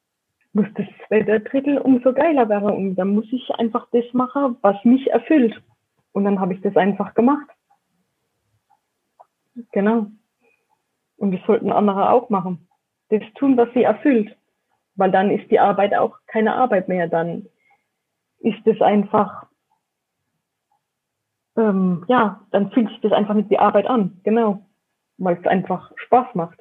muss 0.54 0.68
das 0.76 0.86
zweite 1.08 1.40
Drittel 1.40 1.78
umso 1.80 2.14
geiler 2.14 2.48
werden. 2.50 2.70
Und 2.70 2.96
dann 2.96 3.10
muss 3.10 3.26
ich 3.32 3.50
einfach 3.56 3.88
das 3.92 4.06
machen, 4.14 4.58
was 4.62 4.84
mich 4.84 5.10
erfüllt. 5.10 5.62
Und 6.12 6.26
dann 6.26 6.40
habe 6.40 6.54
ich 6.54 6.62
das 6.62 6.76
einfach 6.76 7.14
gemacht. 7.14 7.50
Genau. 9.72 10.08
Und 11.18 11.32
das 11.32 11.42
sollten 11.46 11.72
andere 11.72 12.12
auch 12.12 12.30
machen. 12.30 12.69
Das 13.10 13.22
tun, 13.36 13.58
was 13.58 13.70
sie 13.74 13.84
erfüllt. 13.84 14.36
Weil 14.96 15.12
dann 15.12 15.32
ist 15.32 15.50
die 15.50 15.60
Arbeit 15.60 15.96
auch 15.96 16.18
keine 16.28 16.56
Arbeit 16.56 16.88
mehr. 16.88 17.08
Dann 17.08 17.48
ist 18.40 18.66
es 18.66 18.82
einfach, 18.82 19.48
ähm, 21.58 22.06
ja, 22.08 22.42
dann 22.52 22.72
fühlt 22.72 22.90
sich 22.90 23.02
das 23.02 23.12
einfach 23.12 23.34
nicht 23.34 23.50
die 23.50 23.60
Arbeit 23.60 23.88
an. 23.88 24.20
Genau. 24.24 24.66
Weil 25.18 25.38
es 25.38 25.48
einfach 25.48 25.92
Spaß 25.98 26.36
macht. 26.36 26.60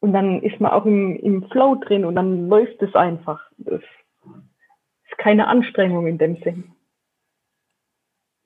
Und 0.00 0.12
dann 0.12 0.42
ist 0.42 0.60
man 0.60 0.70
auch 0.70 0.86
im, 0.86 1.16
im 1.16 1.48
Flow 1.50 1.74
drin 1.74 2.04
und 2.04 2.14
dann 2.14 2.48
läuft 2.48 2.80
es 2.82 2.94
einfach. 2.94 3.40
Das 3.58 3.82
ist 3.82 5.18
keine 5.18 5.48
Anstrengung 5.48 6.06
in 6.06 6.18
dem 6.18 6.36
Sinn. 6.36 6.72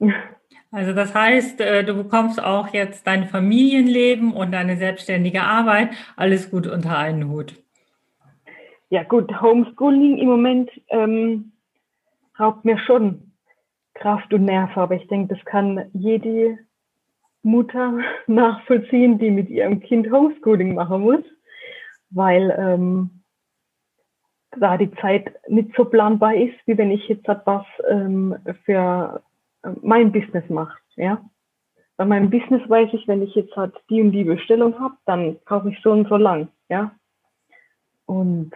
Also 0.73 0.93
das 0.93 1.15
heißt, 1.15 1.61
äh, 1.61 1.85
du 1.85 1.95
bekommst 1.95 2.43
auch 2.43 2.69
jetzt 2.69 3.07
dein 3.07 3.27
Familienleben 3.27 4.33
und 4.33 4.53
deine 4.53 4.77
selbstständige 4.77 5.43
Arbeit 5.43 5.91
alles 6.17 6.51
gut 6.51 6.67
unter 6.67 6.99
einen 6.99 7.29
Hut. 7.29 7.55
Ja 8.91 9.05
gut, 9.05 9.41
Homeschooling 9.41 10.19
im 10.19 10.29
Moment 10.29 10.71
ähm, 10.89 11.53
raubt 12.39 12.65
mir 12.65 12.79
schon 12.79 13.33
Kraft 13.95 14.33
und 14.35 14.45
Nerven, 14.47 14.83
aber 14.83 14.97
ich 14.97 15.07
denke, 15.07 15.35
das 15.35 15.45
kann 15.45 15.85
jede 15.93 16.59
Mutter 17.43 17.99
nachvollziehen, 18.27 19.19
die 19.19 19.31
mit 19.31 19.51
ihrem 19.51 19.81
Kind 19.81 20.11
Homeschooling 20.11 20.75
machen 20.75 21.03
muss 21.03 21.23
weil 22.13 22.55
ähm, 22.59 23.23
da 24.59 24.77
die 24.77 24.93
Zeit 24.97 25.35
nicht 25.49 25.75
so 25.77 25.85
planbar 25.85 26.35
ist, 26.35 26.55
wie 26.67 26.77
wenn 26.77 26.91
ich 26.91 27.09
jetzt 27.09 27.29
etwas 27.29 27.65
ähm, 27.89 28.37
für 28.65 29.23
mein 29.83 30.13
Business 30.13 30.49
mache. 30.49 30.77
Ja? 30.97 31.23
Bei 31.97 32.05
meinem 32.05 32.31
Business 32.31 32.69
weiß 32.69 32.91
ich, 32.93 33.07
wenn 33.07 33.23
ich 33.23 33.35
jetzt 33.35 33.55
halt 33.57 33.75
die 33.89 34.01
und 34.01 34.13
die 34.13 34.25
Bestellung 34.25 34.79
habe, 34.81 34.95
dann 35.07 35.39
brauche 35.45 35.71
ich 35.71 35.81
so 35.83 35.93
und 35.93 36.09
so 36.09 36.17
lang. 36.17 36.49
Ja? 36.69 36.93
Und 38.07 38.53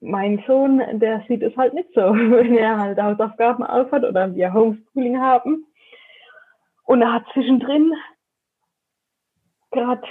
mein 0.00 0.42
Sohn, 0.46 0.82
der 0.98 1.22
sieht 1.28 1.42
es 1.42 1.56
halt 1.56 1.74
nicht 1.74 1.90
so, 1.94 2.00
wenn 2.14 2.56
er 2.56 2.78
halt 2.78 3.00
Hausaufgaben 3.00 3.64
aufhat 3.64 4.04
oder 4.04 4.34
wir 4.34 4.52
Homeschooling 4.52 5.20
haben. 5.20 5.66
Und 6.84 7.02
er 7.02 7.12
hat 7.12 7.24
zwischendrin 7.32 7.92
gerade 9.70 10.02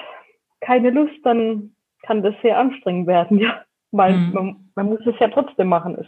keine 0.62 0.92
Lust, 0.92 1.18
dann 1.24 1.76
kann 2.04 2.24
das 2.24 2.36
sehr 2.42 2.58
anstrengend 2.58 3.08
werden, 3.08 3.40
ja. 3.40 3.64
Weil 3.92 4.14
mhm. 4.14 4.34
man, 4.34 4.72
man 4.76 4.86
muss 4.86 5.06
es 5.06 5.18
ja 5.20 5.30
trotzdem 5.30 5.68
machen. 5.68 5.98
Es 6.00 6.08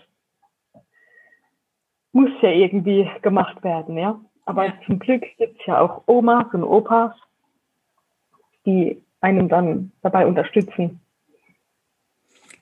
muss 2.14 2.30
ja 2.42 2.50
irgendwie 2.50 3.10
gemacht 3.22 3.64
werden, 3.64 3.98
ja. 3.98 4.20
Aber 4.46 4.66
ja. 4.66 4.74
zum 4.86 5.00
Glück 5.00 5.24
gibt 5.38 5.60
es 5.60 5.66
ja 5.66 5.80
auch 5.80 6.04
Omas 6.08 6.46
und 6.54 6.64
Opas, 6.64 7.14
die 8.66 9.02
einem 9.22 9.50
dann 9.50 9.92
dabei 10.02 10.26
unterstützen. 10.26 11.00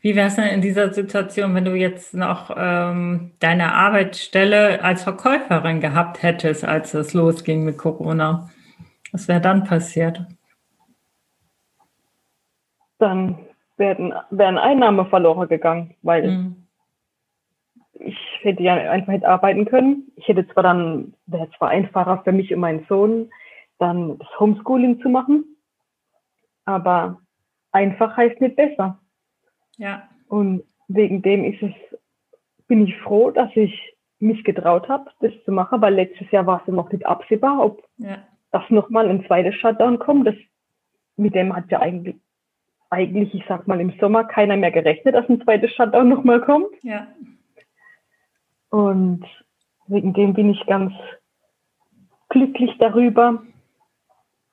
Wie 0.02 0.16
wäre 0.16 0.28
es 0.28 0.36
denn 0.36 0.48
in 0.48 0.62
dieser 0.62 0.94
Situation, 0.94 1.56
wenn 1.56 1.66
du 1.66 1.76
jetzt 1.76 2.14
noch 2.14 2.56
ähm, 2.56 3.32
deine 3.40 3.74
Arbeitsstelle 3.74 4.82
als 4.84 5.04
Verkäuferin 5.04 5.82
gehabt 5.82 6.24
hättest, 6.24 6.64
als 6.64 6.94
es 6.94 7.14
losging 7.14 7.66
mit 7.66 7.78
Corona? 7.78 8.50
Was 9.12 9.28
wäre 9.28 9.42
dann 9.42 9.66
passiert? 9.66 10.26
dann 13.00 13.38
werden, 13.78 14.14
wären 14.30 14.58
Einnahmen 14.58 15.08
verloren 15.08 15.48
gegangen, 15.48 15.96
weil 16.04 16.30
mhm. 16.30 16.68
Ich 18.00 18.18
hätte 18.42 18.64
ja 18.64 18.76
einfach 18.76 19.14
nicht 19.14 19.26
arbeiten 19.26 19.66
können. 19.66 20.12
Ich 20.16 20.28
hätte 20.28 20.48
zwar 20.48 20.64
dann, 20.64 21.14
wäre 21.28 21.50
zwar 21.58 21.70
einfacher 21.70 22.22
für 22.24 22.32
mich 22.32 22.54
und 22.54 22.60
meinen 22.60 22.86
Sohn, 22.88 23.30
dann 23.78 24.18
das 24.18 24.28
Homeschooling 24.40 25.02
zu 25.02 25.10
machen, 25.10 25.46
aber 26.66 27.22
einfach 27.72 28.16
heißt 28.18 28.42
nicht 28.42 28.56
besser. 28.56 29.00
Ja. 29.78 30.10
Und 30.28 30.64
wegen 30.88 31.22
dem 31.22 31.44
ist 31.44 31.62
es, 31.62 31.74
bin 32.68 32.86
ich 32.86 32.98
froh, 32.98 33.32
dass 33.32 33.50
ich 33.56 33.96
mich 34.20 34.44
getraut 34.44 34.90
habe, 34.90 35.10
das 35.22 35.32
zu 35.46 35.52
machen, 35.52 35.82
weil 35.82 35.94
letztes 35.94 36.30
Jahr 36.32 36.46
war 36.46 36.62
es 36.62 36.74
noch 36.74 36.92
nicht 36.92 37.06
absehbar, 37.06 37.64
ob 37.64 37.84
ja. 37.98 38.18
das 38.52 38.64
nochmal 38.70 39.08
ein 39.10 39.26
zweites 39.26 39.56
Shutdown 39.56 39.98
kommt. 40.00 40.28
Das, 40.28 40.36
mit 41.16 41.36
dem 41.36 41.56
hat 41.56 41.70
ja 41.72 41.80
eigentlich 41.80 42.18
eigentlich, 42.90 43.34
ich 43.34 43.44
sag 43.48 43.68
mal, 43.68 43.80
im 43.80 43.94
Sommer 44.00 44.24
keiner 44.24 44.58
mehr 44.58 44.72
gerechnet, 44.72 45.16
dass 45.16 45.30
ein 45.30 45.42
zweites 45.42 45.72
Shutdown 45.76 46.10
nochmal 46.10 46.42
kommt. 46.42 46.72
Ja. 46.82 47.08
Und 48.70 49.26
wegen 49.88 50.14
dem 50.14 50.34
bin 50.34 50.50
ich 50.52 50.66
ganz 50.68 50.94
glücklich 52.30 52.72
darüber, 52.80 53.42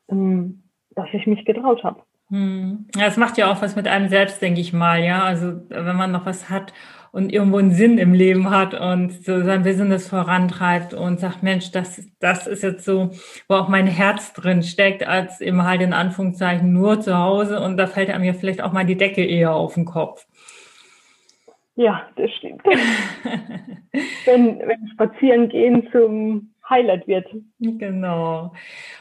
ähm, 0.08 0.62
dass 0.90 1.08
ich 1.12 1.26
mich 1.26 1.44
getraut 1.44 1.84
habe. 1.84 2.02
Hm. 2.28 2.86
Ja, 2.96 3.06
es 3.06 3.16
macht 3.16 3.38
ja 3.38 3.52
auch 3.52 3.62
was 3.62 3.76
mit 3.76 3.86
einem 3.86 4.08
selbst, 4.08 4.42
denke 4.42 4.60
ich 4.60 4.72
mal, 4.72 5.02
ja. 5.02 5.22
Also 5.22 5.60
wenn 5.68 5.96
man 5.96 6.10
noch 6.10 6.26
was 6.26 6.50
hat 6.50 6.72
und 7.12 7.32
irgendwo 7.32 7.58
einen 7.58 7.70
Sinn 7.70 7.98
im 7.98 8.14
Leben 8.14 8.50
hat 8.50 8.74
und 8.74 9.24
so 9.24 9.42
sein 9.42 9.62
Business 9.62 10.08
vorantreibt 10.08 10.92
und 10.92 11.20
sagt, 11.20 11.42
Mensch, 11.42 11.70
das, 11.70 12.02
das 12.18 12.46
ist 12.46 12.62
jetzt 12.62 12.84
so, 12.84 13.10
wo 13.48 13.54
auch 13.54 13.68
mein 13.68 13.86
Herz 13.86 14.32
drin 14.32 14.62
steckt, 14.62 15.06
als 15.06 15.40
eben 15.40 15.62
halt 15.62 15.82
in 15.82 15.92
Anführungszeichen 15.92 16.72
nur 16.72 17.00
zu 17.00 17.16
Hause 17.16 17.60
und 17.60 17.76
da 17.76 17.86
fällt 17.86 18.10
einem 18.10 18.24
ja 18.24 18.32
vielleicht 18.32 18.60
auch 18.60 18.72
mal 18.72 18.84
die 18.84 18.96
Decke 18.96 19.24
eher 19.24 19.54
auf 19.54 19.74
den 19.74 19.84
Kopf. 19.84 20.26
Ja, 21.76 22.08
das 22.16 22.30
stimmt. 22.32 22.64
wenn, 24.24 24.58
wenn 24.58 24.88
spazieren 24.94 25.48
gehen 25.48 25.86
zum 25.92 26.50
Highlight 26.68 27.06
wird. 27.06 27.26
Genau. 27.60 28.52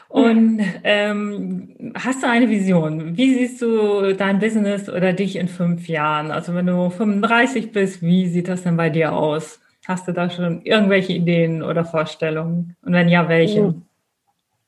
Und 0.08 0.60
ähm, 0.84 1.92
hast 1.94 2.22
du 2.22 2.28
eine 2.28 2.48
Vision? 2.48 3.16
Wie 3.16 3.34
siehst 3.34 3.60
du 3.62 4.14
dein 4.14 4.38
Business 4.38 4.88
oder 4.88 5.12
dich 5.12 5.36
in 5.36 5.48
fünf 5.48 5.88
Jahren? 5.88 6.30
Also 6.30 6.54
wenn 6.54 6.66
du 6.66 6.90
35 6.90 7.72
bist, 7.72 8.02
wie 8.02 8.26
sieht 8.28 8.48
das 8.48 8.62
denn 8.62 8.76
bei 8.76 8.90
dir 8.90 9.12
aus? 9.14 9.60
Hast 9.86 10.06
du 10.06 10.12
da 10.12 10.28
schon 10.30 10.62
irgendwelche 10.62 11.12
Ideen 11.12 11.62
oder 11.62 11.84
Vorstellungen? 11.84 12.76
Und 12.82 12.92
wenn 12.92 13.08
ja, 13.08 13.28
welche? 13.28 13.68
Oh. 13.68 13.74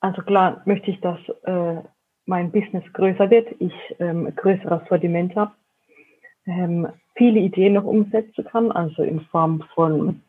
Also 0.01 0.21
klar 0.21 0.61
möchte 0.65 0.91
ich, 0.91 0.99
dass 1.01 1.19
äh, 1.43 1.75
mein 2.25 2.51
Business 2.51 2.83
größer 2.93 3.29
wird, 3.29 3.47
ich 3.59 3.73
ähm, 3.99 4.33
größeres 4.35 4.81
Sortiment 4.87 5.35
habe, 5.35 5.51
ähm, 6.45 6.87
viele 7.19 7.41
Ideen 7.41 7.73
noch 7.73 7.83
umsetzen 7.83 8.45
kann, 8.45 8.71
also 8.71 9.03
in 9.03 9.19
Form 9.19 9.61
von 9.75 10.21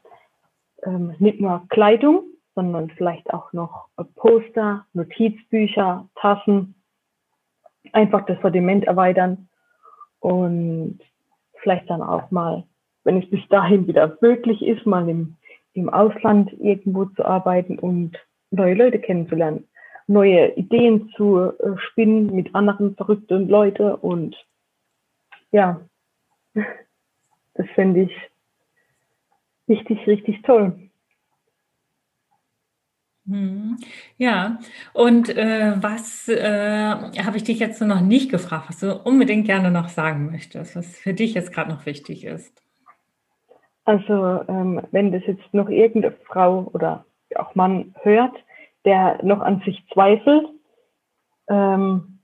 ähm, 0.83 1.15
nicht 1.21 1.41
nur 1.41 1.63
Kleidung, 1.71 2.25
sondern 2.57 2.91
vielleicht 2.91 3.33
auch 3.33 3.53
noch 3.53 3.87
Poster, 4.17 4.85
Notizbücher, 4.93 6.09
Tassen, 6.17 6.75
einfach 7.93 8.27
das 8.27 8.41
Sortiment 8.43 8.85
erweitern 8.85 9.49
und 10.19 10.99
vielleicht 11.63 11.89
dann 11.89 12.03
auch 12.03 12.31
mal, 12.33 12.65
wenn 13.05 13.23
es 13.23 13.31
bis 13.31 13.47
dahin 13.49 13.87
wieder 13.87 14.19
möglich 14.21 14.61
ist, 14.61 14.85
mal 14.85 15.09
im, 15.09 15.37
im 15.75 15.89
Ausland 15.89 16.53
irgendwo 16.59 17.05
zu 17.05 17.25
arbeiten 17.25 17.79
und 17.79 18.19
neue 18.51 18.75
Leute 18.75 18.99
kennenzulernen, 18.99 19.69
neue 20.09 20.55
Ideen 20.57 21.09
zu 21.17 21.39
äh, 21.39 21.79
spinnen 21.79 22.35
mit 22.35 22.53
anderen 22.55 22.97
verrückten 22.97 23.49
Leuten 23.49 23.95
und 23.95 24.37
ja, 25.53 25.81
das 26.55 27.67
finde 27.75 28.03
ich 28.03 28.13
richtig, 29.69 30.07
richtig 30.07 30.43
toll. 30.43 30.91
Mhm. 33.25 33.79
Ja, 34.17 34.59
und 34.93 35.29
äh, 35.29 35.75
was 35.81 36.29
äh, 36.29 36.95
habe 37.23 37.37
ich 37.37 37.45
dich 37.45 37.61
jetzt 37.61 37.81
noch 37.81 38.01
nicht 38.01 38.31
gefragt, 38.31 38.65
was 38.69 38.81
du 38.81 38.97
unbedingt 38.97 39.47
gerne 39.47 39.71
noch 39.71 39.89
sagen 39.89 40.31
möchtest, 40.31 40.75
was 40.75 40.99
für 40.99 41.15
dich 41.15 41.35
jetzt 41.35 41.53
gerade 41.53 41.71
noch 41.71 41.87
wichtig 41.87 42.25
ist? 42.25 42.61
Also, 43.85 44.45
ähm, 44.49 44.83
wenn 44.91 45.13
das 45.13 45.23
jetzt 45.27 45.53
noch 45.53 45.69
irgendeine 45.69 46.15
Frau 46.27 46.71
oder 46.73 47.05
auch 47.37 47.55
Mann 47.55 47.95
hört, 48.03 48.35
der 48.85 49.23
noch 49.23 49.41
an 49.41 49.63
sich 49.65 49.85
zweifelt, 49.93 50.47
ähm, 51.49 52.21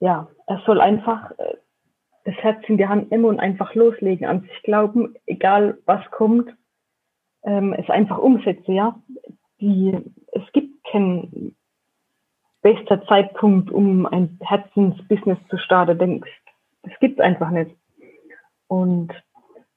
ja, 0.00 0.28
er 0.46 0.62
soll 0.66 0.80
einfach 0.80 1.30
äh, 1.38 1.54
das 2.24 2.34
Herz 2.36 2.62
in 2.68 2.76
die 2.76 2.86
Hand 2.86 3.10
nehmen 3.10 3.24
und 3.24 3.40
einfach 3.40 3.74
loslegen, 3.74 4.26
an 4.26 4.42
sich 4.42 4.62
glauben, 4.62 5.14
egal 5.26 5.78
was 5.86 6.04
kommt, 6.10 6.54
ähm, 7.44 7.72
es 7.72 7.88
einfach 7.90 8.18
umsetzen, 8.18 8.74
ja. 8.74 9.00
Die, 9.60 9.96
es 10.32 10.42
gibt 10.52 10.84
keinen 10.84 11.56
bester 12.62 13.04
Zeitpunkt, 13.06 13.70
um 13.70 14.06
ein 14.06 14.38
Herzensbusiness 14.40 15.38
zu 15.50 15.58
starten, 15.58 15.98
denn 15.98 16.24
es 16.82 16.92
gibt 17.00 17.20
einfach 17.20 17.50
nicht. 17.50 17.74
Und 18.68 19.12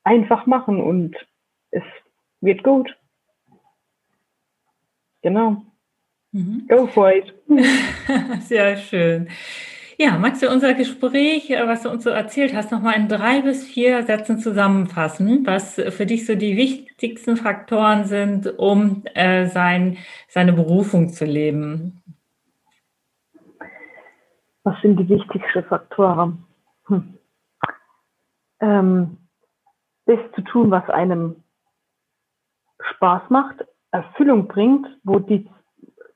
einfach 0.03 0.45
machen 0.45 0.81
und 0.81 1.15
es 1.71 1.83
wird 2.41 2.63
gut. 2.63 2.95
Genau. 5.21 5.63
Mhm. 6.31 6.67
Go 6.67 6.87
for 6.87 7.11
it. 7.11 7.33
Sehr 8.41 8.77
schön. 8.77 9.29
Ja, 9.97 10.17
magst 10.17 10.43
du 10.43 10.49
unser 10.49 10.73
Gespräch, 10.73 11.49
äh, 11.49 11.67
was 11.67 11.83
du 11.83 11.89
uns 11.89 12.03
so 12.03 12.09
erzählt 12.09 12.53
hast, 12.53 12.71
nochmal 12.71 12.95
in 12.95 13.07
drei 13.07 13.41
bis 13.41 13.63
vier 13.65 14.03
Sätzen 14.03 14.39
zusammenfassen, 14.39 15.45
was 15.45 15.75
für 15.75 16.05
dich 16.05 16.25
so 16.25 16.35
die 16.35 16.57
wichtigsten 16.57 17.37
Faktoren 17.37 18.03
sind, 18.03 18.59
um 18.59 19.03
äh, 19.13 19.45
sein, 19.45 19.97
seine 20.27 20.51
Berufung 20.51 21.09
zu 21.09 21.23
leben? 21.23 22.01
Was 24.63 24.81
sind 24.81 24.99
die 24.99 25.07
wichtigsten 25.07 25.63
Faktoren? 25.63 26.43
Hm. 26.87 27.17
Ähm, 28.59 29.17
das 30.07 30.19
zu 30.35 30.41
tun, 30.41 30.71
was 30.71 30.89
einem 30.89 31.43
Spaß 32.95 33.29
macht, 33.29 33.65
Erfüllung 33.91 34.47
bringt, 34.47 34.87
wo 35.03 35.19
die 35.19 35.49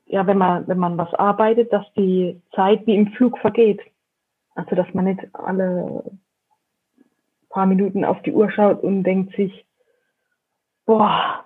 ja, 0.09 0.25
wenn 0.25 0.39
man, 0.39 0.67
wenn 0.67 0.79
man 0.79 0.97
was 0.97 1.13
arbeitet, 1.13 1.71
dass 1.71 1.85
die 1.93 2.41
Zeit 2.55 2.85
wie 2.87 2.95
im 2.95 3.11
Flug 3.13 3.37
vergeht. 3.37 3.79
Also, 4.55 4.75
dass 4.75 4.91
man 4.93 5.05
nicht 5.05 5.23
alle 5.33 6.03
paar 7.49 7.67
Minuten 7.67 8.03
auf 8.03 8.21
die 8.23 8.33
Uhr 8.33 8.51
schaut 8.51 8.83
und 8.83 9.03
denkt 9.03 9.35
sich, 9.35 9.65
boah, 10.85 11.45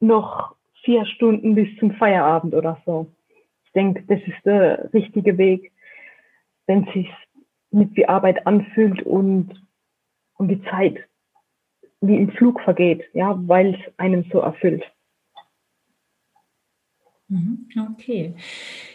noch 0.00 0.56
vier 0.82 1.06
Stunden 1.06 1.54
bis 1.54 1.68
zum 1.78 1.92
Feierabend 1.92 2.54
oder 2.54 2.80
so. 2.84 3.06
Ich 3.64 3.72
denke, 3.72 4.02
das 4.08 4.20
ist 4.26 4.44
der 4.44 4.92
richtige 4.92 5.38
Weg, 5.38 5.72
wenn 6.66 6.86
es 6.86 6.94
sich 6.94 7.10
mit 7.70 7.96
wie 7.96 8.08
Arbeit 8.08 8.46
anfühlt 8.46 9.02
und, 9.02 9.54
und 10.36 10.48
die 10.48 10.62
Zeit 10.64 10.98
wie 12.00 12.16
im 12.16 12.30
Flug 12.32 12.60
vergeht, 12.60 13.04
ja, 13.14 13.38
weil 13.46 13.74
es 13.74 13.98
einem 13.98 14.24
so 14.30 14.40
erfüllt. 14.40 14.84
Mhm, 17.28 17.68
okay. 17.90 18.34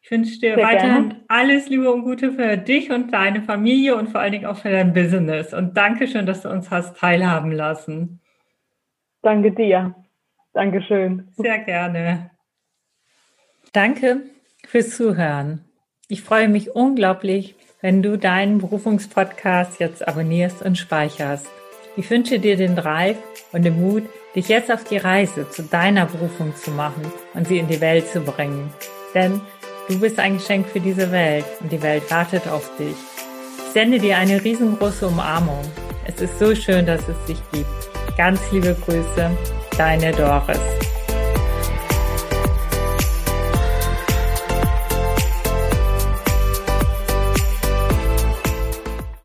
Ich 0.00 0.10
wünsche 0.10 0.40
dir 0.40 0.54
sehr 0.54 0.64
weiterhin 0.64 1.08
gerne. 1.10 1.24
alles 1.28 1.68
Liebe 1.68 1.92
und 1.92 2.04
Gute 2.04 2.32
für 2.32 2.56
dich 2.56 2.90
und 2.90 3.12
deine 3.12 3.42
Familie 3.42 3.96
und 3.96 4.08
vor 4.08 4.22
allen 4.22 4.32
Dingen 4.32 4.46
auch 4.46 4.56
für 4.56 4.70
dein 4.70 4.94
Business. 4.94 5.52
Und 5.52 5.76
danke 5.76 6.08
schön, 6.08 6.24
dass 6.24 6.40
du 6.40 6.48
uns 6.48 6.70
hast 6.70 6.96
teilhaben 6.96 7.52
lassen. 7.52 8.22
Danke 9.20 9.52
dir. 9.52 9.94
Dankeschön. 10.54 11.28
Sehr 11.32 11.58
gerne. 11.58 12.30
Danke 13.74 14.22
fürs 14.66 14.96
Zuhören. 14.96 15.66
Ich 16.08 16.22
freue 16.22 16.48
mich 16.48 16.74
unglaublich, 16.74 17.54
wenn 17.80 18.02
du 18.02 18.18
deinen 18.18 18.58
Berufungspodcast 18.58 19.78
jetzt 19.78 20.06
abonnierst 20.06 20.62
und 20.62 20.76
speicherst. 20.76 21.46
Ich 21.96 22.10
wünsche 22.10 22.38
dir 22.38 22.56
den 22.56 22.76
Drive 22.76 23.16
und 23.52 23.64
den 23.64 23.80
Mut, 23.80 24.04
dich 24.34 24.48
jetzt 24.48 24.70
auf 24.70 24.84
die 24.84 24.96
Reise 24.96 25.48
zu 25.48 25.62
deiner 25.62 26.06
Berufung 26.06 26.54
zu 26.56 26.70
machen 26.70 27.02
und 27.34 27.46
sie 27.46 27.58
in 27.58 27.68
die 27.68 27.80
Welt 27.80 28.08
zu 28.08 28.20
bringen. 28.20 28.72
Denn 29.14 29.40
du 29.88 30.00
bist 30.00 30.18
ein 30.18 30.34
Geschenk 30.34 30.66
für 30.66 30.80
diese 30.80 31.10
Welt 31.12 31.44
und 31.60 31.72
die 31.72 31.82
Welt 31.82 32.10
wartet 32.10 32.48
auf 32.48 32.70
dich. 32.78 32.96
Ich 33.66 33.72
sende 33.72 33.98
dir 33.98 34.16
eine 34.16 34.42
riesengroße 34.42 35.06
Umarmung. 35.06 35.60
Es 36.04 36.20
ist 36.20 36.38
so 36.38 36.54
schön, 36.54 36.86
dass 36.86 37.02
es 37.08 37.26
dich 37.26 37.38
gibt. 37.52 38.16
Ganz 38.16 38.40
liebe 38.50 38.74
Grüße, 38.74 39.30
deine 39.76 40.12
Doris. 40.12 40.58